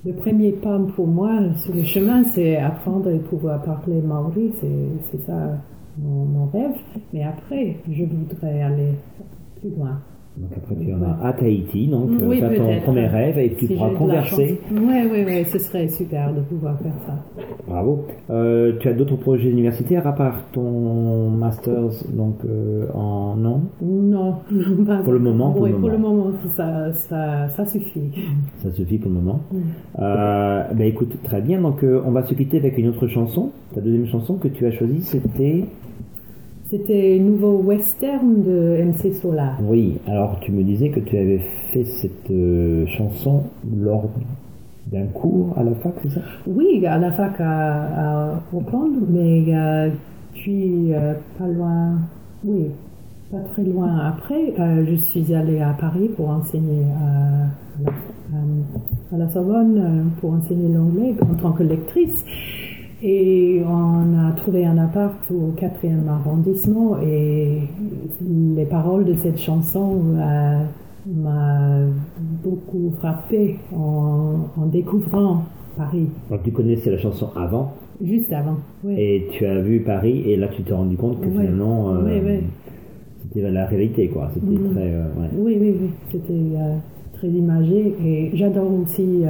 le 0.05 0.13
premier 0.15 0.53
pas 0.53 0.79
pour 0.97 1.07
moi 1.07 1.31
sur 1.57 1.75
le 1.75 1.83
chemin, 1.85 2.25
c'est 2.25 2.57
apprendre 2.57 3.11
et 3.11 3.19
pouvoir 3.19 3.63
parler 3.63 4.01
maori. 4.01 4.53
C'est 5.11 5.21
ça 5.27 5.59
mon 5.99 6.47
rêve. 6.47 6.77
Mais 7.13 7.23
après, 7.23 7.77
je 7.91 8.05
voudrais 8.05 8.63
aller 8.63 8.95
plus 9.61 9.71
loin. 9.71 10.01
Donc 10.35 10.49
après, 10.57 10.75
tu 10.77 10.87
iras 10.89 11.19
à 11.23 11.33
Tahiti, 11.35 11.89
donc 11.89 12.09
euh, 12.11 12.27
Oui, 12.27 12.39
faire 12.41 12.55
ton 12.57 12.65
peut-être. 12.67 12.85
premier 12.85 13.07
rêve 13.07 13.39
et 13.39 13.55
tu 13.55 13.67
Si 13.67 13.75
pourras 13.75 13.91
converser. 13.91 14.61
Ouais, 14.73 15.05
ouais, 15.11 15.25
ouais, 15.27 15.45
ce 15.45 15.59
serait 15.59 15.89
super 15.89 16.33
de 16.33 16.41
pouvoir 16.41 16.79
faire 16.81 16.95
ça. 17.07 17.19
Bravo. 17.69 18.07
Euh, 18.31 18.73
tu 18.81 18.89
as 18.89 18.95
d'autres 18.95 19.17
projets 19.17 19.51
universitaires 19.51 20.07
à 20.07 20.13
part 20.15 20.39
ton 20.53 21.29
master's 21.31 22.07
donc 22.17 22.37
euh, 22.47 22.87
en 22.95 23.37
non 23.37 23.61
Non, 23.83 24.37
pas 24.87 25.03
Pour 25.03 25.13
le 25.13 25.19
moment, 25.19 25.53
pour 25.53 25.63
Oui, 25.65 25.71
le 25.73 25.77
pour 25.77 25.91
le 25.91 25.99
moment. 25.99 26.25
moment, 26.25 26.37
ça, 26.57 26.93
ça, 26.95 27.49
ça 27.49 27.67
suffit. 27.67 28.11
Ça 28.63 28.73
suffit 28.73 28.97
pour 28.99 29.11
le 29.11 29.17
moment. 29.21 29.41
Euh, 29.99 30.63
ben 30.75 30.87
écoute, 30.87 31.13
très 31.25 31.43
bien. 31.43 31.61
Donc 31.61 31.83
on 31.85 32.11
va 32.11 32.25
se 32.25 32.33
quitter 32.33 32.57
avec 32.57 32.79
une 32.79 32.89
autre 32.89 33.07
chanson. 33.07 33.51
Ta 33.75 33.83
deuxième 33.83 34.07
chanson 34.07 34.37
que 34.39 34.49
tu 34.49 34.65
as 34.67 34.71
choisie, 34.73 35.03
c'était 35.03 35.67
C'était 36.73 37.19
nouveau 37.19 37.59
western 37.59 38.43
de 38.43 38.83
MC 38.83 39.13
Solar. 39.13 39.59
oui. 39.69 39.99
Alors 40.07 40.41
tu 40.41 40.53
me 40.53 40.63
disais 40.63 40.89
que 40.89 41.01
tu 41.01 41.19
avais 41.19 41.41
fait 41.71 41.85
cette 41.85 42.31
euh, 42.31 42.87
chanson 42.87 43.43
lors 43.79 44.09
d'un 44.91 45.05
cours 45.13 45.53
à 45.59 45.65
la 45.65 45.75
fac, 45.75 45.93
c'est 46.03 46.09
ça? 46.09 46.23
Oui, 46.47 46.87
à 46.87 46.97
la 46.97 47.13
fac 47.13 47.35
à, 47.41 48.31
à 48.31 48.43
Auckland, 48.55 48.93
mais 49.11 49.45
euh, 49.55 49.91
puis 50.33 50.95
euh, 50.95 51.13
pas 51.39 51.47
loin, 51.47 51.99
oui, 52.43 52.71
pas 53.31 53.41
très 53.53 53.65
loin 53.65 53.99
après, 54.07 54.55
euh, 54.59 54.87
je 54.89 54.95
suis 54.97 55.35
allée 55.35 55.61
à 55.61 55.75
Paris 55.79 56.09
pour 56.17 56.31
enseigner 56.31 56.85
à, 56.85 57.45
à 57.45 57.83
la, 57.85 57.91
à- 58.39 59.15
à 59.15 59.19
la 59.19 59.29
Sorbonne 59.29 60.07
pour 60.23 60.33
enseigner 60.33 60.73
l'anglais 60.75 61.15
en 61.21 61.35
tant 61.35 61.53
que 61.53 61.65
lectrice. 61.65 62.25
Et 63.05 63.61
on 63.67 64.17
a 64.29 64.31
trouvé 64.33 64.65
un 64.65 64.79
appart 64.79 65.15
au 65.31 65.51
quatrième 65.57 66.09
arrondissement 66.09 66.99
et 67.03 67.59
les 68.21 68.65
paroles 68.67 69.05
de 69.05 69.15
cette 69.15 69.39
chanson 69.39 70.01
euh, 70.17 70.63
m'a 71.13 71.81
beaucoup 72.45 72.93
frappé 73.01 73.57
en, 73.77 74.37
en 74.57 74.67
découvrant 74.67 75.43
Paris 75.77 76.07
Donc 76.31 76.45
tu 76.45 76.53
connaissais 76.53 76.93
la 76.93 76.99
chanson 76.99 77.31
avant? 77.35 77.73
Juste 78.01 78.33
avant. 78.33 78.57
Oui, 78.85 78.95
et 78.97 79.27
tu 79.33 79.47
as 79.47 79.61
vu 79.61 79.81
Paris 79.81 80.23
et 80.31 80.37
là 80.37 80.47
tu 80.49 80.63
t'es 80.63 80.73
rendu 80.73 80.97
compte 80.97 81.21
que 81.21 81.27
Ouais. 81.27 81.33
finalement 81.43 81.91
euh, 81.95 82.05
ouais. 82.05 82.43
c'était 83.23 83.51
la 83.51 83.67
réalité 83.67 84.09
quoi. 84.09 84.31
C'était 84.33 84.47
Mhm. 84.47 84.71
très 84.75 84.93
euh, 84.93 85.07
ouais. 85.19 85.29
oui, 85.39 85.57
oui, 85.61 85.75
oui. 85.83 85.91
c'était 86.13 86.33
euh, 86.33 86.77
très 87.15 87.29
imagé 87.29 87.95
et 88.05 88.31
j'adore 88.35 88.71
aussi 88.81 89.23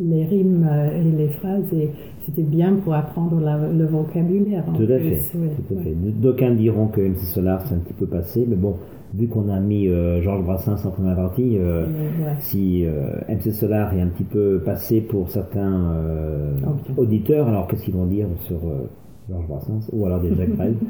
les 0.00 0.24
rimes 0.24 0.68
et 0.96 1.16
les 1.16 1.28
phrases 1.28 1.72
et 1.72 1.90
c'était 2.28 2.42
bien 2.42 2.74
pour 2.74 2.94
apprendre 2.94 3.40
la- 3.40 3.68
le 3.72 3.86
vocabulaire. 3.86 4.64
Tout 4.76 4.82
à 4.82 4.98
fait. 4.98 5.20
ouais, 5.36 5.50
tout 5.68 5.74
à 5.74 5.76
ouais. 5.78 5.82
fait. 5.84 5.94
D'aucuns 6.20 6.54
diront 6.54 6.86
que 6.88 7.00
MC 7.00 7.18
Solar 7.24 7.66
c'est 7.66 7.74
un 7.74 7.78
petit 7.78 7.94
peu 7.94 8.06
passé, 8.06 8.44
mais 8.48 8.56
bon, 8.56 8.74
vu 9.14 9.26
qu'on 9.28 9.48
a 9.48 9.58
mis 9.60 9.88
euh, 9.88 10.20
Georges 10.20 10.44
Brassens 10.44 10.84
en 10.86 10.90
première 10.90 11.16
partie, 11.16 11.56
euh, 11.58 11.84
ouais. 11.86 12.34
si 12.40 12.84
euh, 12.84 13.06
MC 13.28 13.52
Solar 13.52 13.94
est 13.94 14.00
un 14.02 14.08
petit 14.08 14.24
peu 14.24 14.60
passé 14.64 15.00
pour 15.00 15.30
certains 15.30 15.92
euh, 15.94 16.52
auditeurs, 16.96 17.48
alors 17.48 17.66
qu'est-ce 17.66 17.84
qu'ils 17.84 17.94
vont 17.94 18.06
dire 18.06 18.26
sur 18.40 18.56
euh, 18.56 18.88
Georges 19.30 19.46
Brassens 19.48 19.88
ou 19.92 20.04
alors 20.06 20.20
des 20.20 20.34
Jacques 20.34 20.54
Brel? 20.56 20.74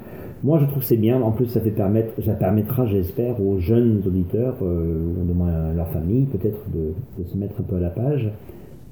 Moi, 0.45 0.59
je 0.61 0.67
trouve 0.67 0.79
que 0.79 0.85
c'est 0.85 0.97
bien. 0.97 1.21
En 1.21 1.33
plus, 1.33 1.47
ça 1.47 1.61
fait 1.61 1.73
permettre, 1.73 2.13
ça 2.25 2.35
permettra, 2.35 2.87
j'espère, 2.87 3.41
aux 3.45 3.59
jeunes 3.59 4.01
auditeurs, 4.07 4.55
euh, 4.63 5.13
ou 5.21 5.25
du 5.27 5.35
moins 5.35 5.49
à 5.53 5.75
leur 5.75 5.89
famille, 5.89 6.27
peut-être 6.27 6.61
de, 6.73 6.93
de 7.21 7.29
se 7.29 7.37
mettre 7.37 7.55
un 7.59 7.65
peu 7.65 7.75
à 7.75 7.81
la 7.81 7.91
page. 7.91 8.31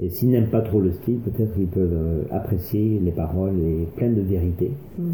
Et 0.00 0.10
s'ils 0.10 0.30
n'aiment 0.30 0.50
pas 0.50 0.60
trop 0.60 0.80
le 0.80 0.92
style, 0.92 1.18
peut-être 1.18 1.52
ils 1.58 1.66
peuvent 1.66 1.90
euh, 1.90 2.22
apprécier 2.30 3.00
les 3.02 3.12
paroles 3.12 3.58
et 3.58 3.86
pleines 3.96 4.14
de 4.14 4.20
vérité. 4.20 4.72
Mm. 4.98 5.04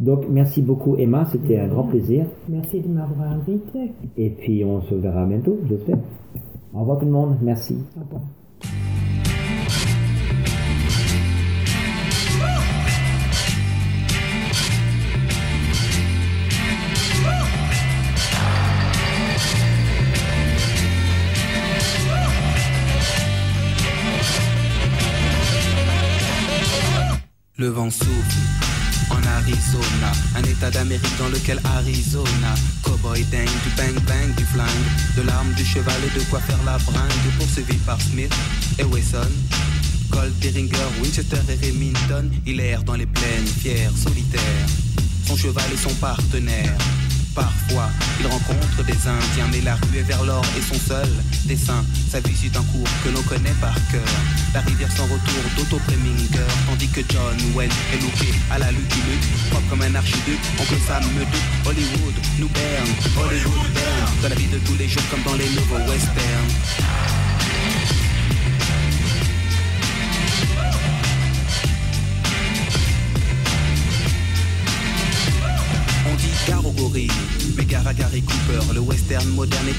Donc, 0.00 0.26
merci 0.30 0.62
beaucoup, 0.62 0.96
Emma. 0.96 1.24
C'était 1.24 1.58
un 1.58 1.66
grand 1.66 1.84
plaisir. 1.84 2.26
Merci 2.48 2.80
de 2.80 2.88
m'avoir 2.88 3.32
invité. 3.32 3.92
Et 4.16 4.30
puis, 4.30 4.64
on 4.64 4.80
se 4.82 4.94
verra 4.94 5.26
bientôt, 5.26 5.58
j'espère. 5.68 5.98
Au 6.72 6.80
revoir 6.80 6.98
tout 6.98 7.06
le 7.06 7.12
monde. 7.12 7.36
Merci. 7.42 7.76
Au 7.96 8.04
revoir. 8.04 8.22
Arizona, 29.48 30.12
un 30.36 30.42
état 30.42 30.70
d'Amérique 30.70 31.16
dans 31.18 31.28
lequel 31.28 31.58
Arizona, 31.64 32.54
cowboy 32.82 33.24
dingue, 33.24 33.48
du 33.64 33.70
bang 33.76 33.94
bang, 34.06 34.34
du 34.36 34.44
flingue, 34.44 34.68
de 35.16 35.22
l'arme, 35.22 35.50
du 35.54 35.64
cheval 35.64 35.96
et 36.04 36.18
de 36.18 36.22
quoi 36.24 36.38
faire 36.40 36.62
la 36.66 36.76
bringue, 36.76 37.32
poursuivi 37.38 37.76
par 37.78 37.98
Smith 37.98 38.34
et 38.78 38.84
Wesson. 38.84 39.30
Colt, 40.10 40.38
Derringer, 40.40 40.88
Winchester 41.02 41.40
et 41.48 41.66
Remington, 41.66 42.30
il 42.46 42.60
erre 42.60 42.82
dans 42.82 42.94
les 42.94 43.06
plaines, 43.06 43.46
fier, 43.46 43.90
solitaire. 43.96 44.66
Son 45.26 45.36
cheval 45.36 45.64
est 45.72 45.82
son 45.82 45.94
partenaire. 45.94 46.76
Parfois, 47.34 47.88
il 48.20 48.26
rencontre 48.26 48.84
des 48.84 48.92
Indiens, 49.06 49.48
mais 49.52 49.60
la 49.60 49.74
rue 49.74 49.98
est 49.98 50.02
vers 50.02 50.24
l'or 50.24 50.44
et 50.56 50.62
son 50.62 50.78
seul 50.78 51.08
dessin. 51.44 51.84
Sa 52.10 52.20
vie 52.20 52.36
suit 52.36 52.50
un 52.54 52.62
cours 52.72 52.88
que 53.04 53.10
l'on 53.10 53.22
connaît 53.22 53.54
par 53.60 53.74
cœur. 53.90 54.02
La 54.54 54.60
rivière 54.60 54.90
sans 54.92 55.04
retour 55.04 55.42
d'Otto 55.56 55.78
Preminger, 55.86 56.46
tandis 56.66 56.88
que 56.88 57.00
John 57.08 57.36
Wayne 57.54 57.70
est 57.92 58.02
loupé 58.02 58.34
à 58.50 58.58
la 58.58 58.70
Lucky 58.72 59.00
Luke, 59.08 59.50
propre 59.50 59.68
comme 59.70 59.82
un 59.82 59.94
archiduc. 59.94 60.40
Oncle 60.58 60.78
Sam 60.86 61.04
me 61.14 61.20
doute, 61.20 61.48
Hollywood 61.66 62.14
nous 62.38 62.48
berne, 62.48 62.88
Hollywood 63.16 63.72
berne. 63.74 64.10
Dans 64.22 64.28
la 64.28 64.34
vie 64.34 64.48
de 64.48 64.58
tous 64.58 64.76
les 64.76 64.88
jours 64.88 65.02
comme 65.10 65.22
dans 65.22 65.36
les 65.36 65.48
nouveaux 65.50 65.90
westerns. 65.90 66.27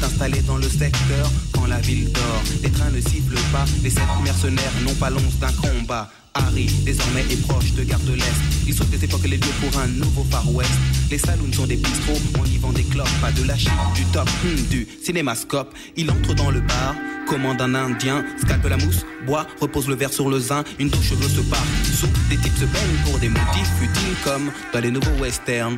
Installé 0.04 0.42
dans 0.42 0.58
le 0.58 0.70
secteur. 0.70 1.32
Quand 1.54 1.66
la 1.68 1.80
ville 1.80 2.12
dort, 2.12 2.44
les 2.62 2.70
trains 2.70 2.90
ne 2.90 3.02
sifflent 3.02 3.36
pas. 3.52 3.66
Les 3.84 3.90
sept 3.90 4.04
mercenaires 4.24 4.72
n'ont 4.84 4.96
pas 4.96 5.10
l'once 5.10 5.38
d'un 5.40 5.52
combat. 5.52 6.10
Harry, 6.34 6.68
désormais, 6.86 7.22
est 7.30 7.42
proche 7.48 7.74
de 7.74 7.84
Gare 7.84 8.00
de 8.02 8.14
l'Est. 8.14 8.42
Il 8.68 8.74
sauve 8.74 8.90
des 8.90 9.04
époques 9.04 9.24
les 9.24 9.38
lieux 9.38 9.54
pour 9.62 9.80
un 9.82 9.88
nouveau 9.88 10.26
Far 10.30 10.50
West. 10.54 10.72
Les 11.10 11.18
saloons 11.18 11.52
sont 11.52 11.66
des 11.66 11.76
bistrots, 11.76 12.22
on 12.40 12.46
y 12.46 12.58
vend 12.58 12.72
des 12.72 12.84
clopes, 12.84 13.10
pas 13.22 13.32
de 13.32 13.44
la 13.44 13.58
chip, 13.58 13.72
du 13.96 14.04
top, 14.06 14.30
hmm, 14.44 14.70
du 14.70 14.88
cinémascope. 15.04 15.74
Il 15.98 16.12
entre 16.12 16.36
dans 16.36 16.52
le 16.52 16.62
bar, 16.62 16.96
commande 17.28 17.62
un 17.62 17.74
indien, 17.74 18.24
scalpe 18.42 18.68
la 18.68 18.78
mousse, 18.78 19.06
boit, 19.26 19.48
repose 19.60 19.88
le 19.88 19.96
verre 19.96 20.14
sur 20.14 20.30
le 20.30 20.40
zin, 20.40 20.64
une 20.78 20.90
douche 20.90 21.10
cheveux 21.10 21.30
se 21.30 21.42
part. 21.42 21.66
Sous, 21.94 22.08
des 22.30 22.38
types 22.38 22.58
se 22.58 22.66
baignent 22.66 23.04
pour 23.06 23.18
des 23.20 23.30
motifs 23.30 23.72
futiles 23.80 24.16
comme 24.24 24.52
dans 24.72 24.80
les 24.80 24.92
nouveaux 24.92 25.20
westerns. 25.20 25.76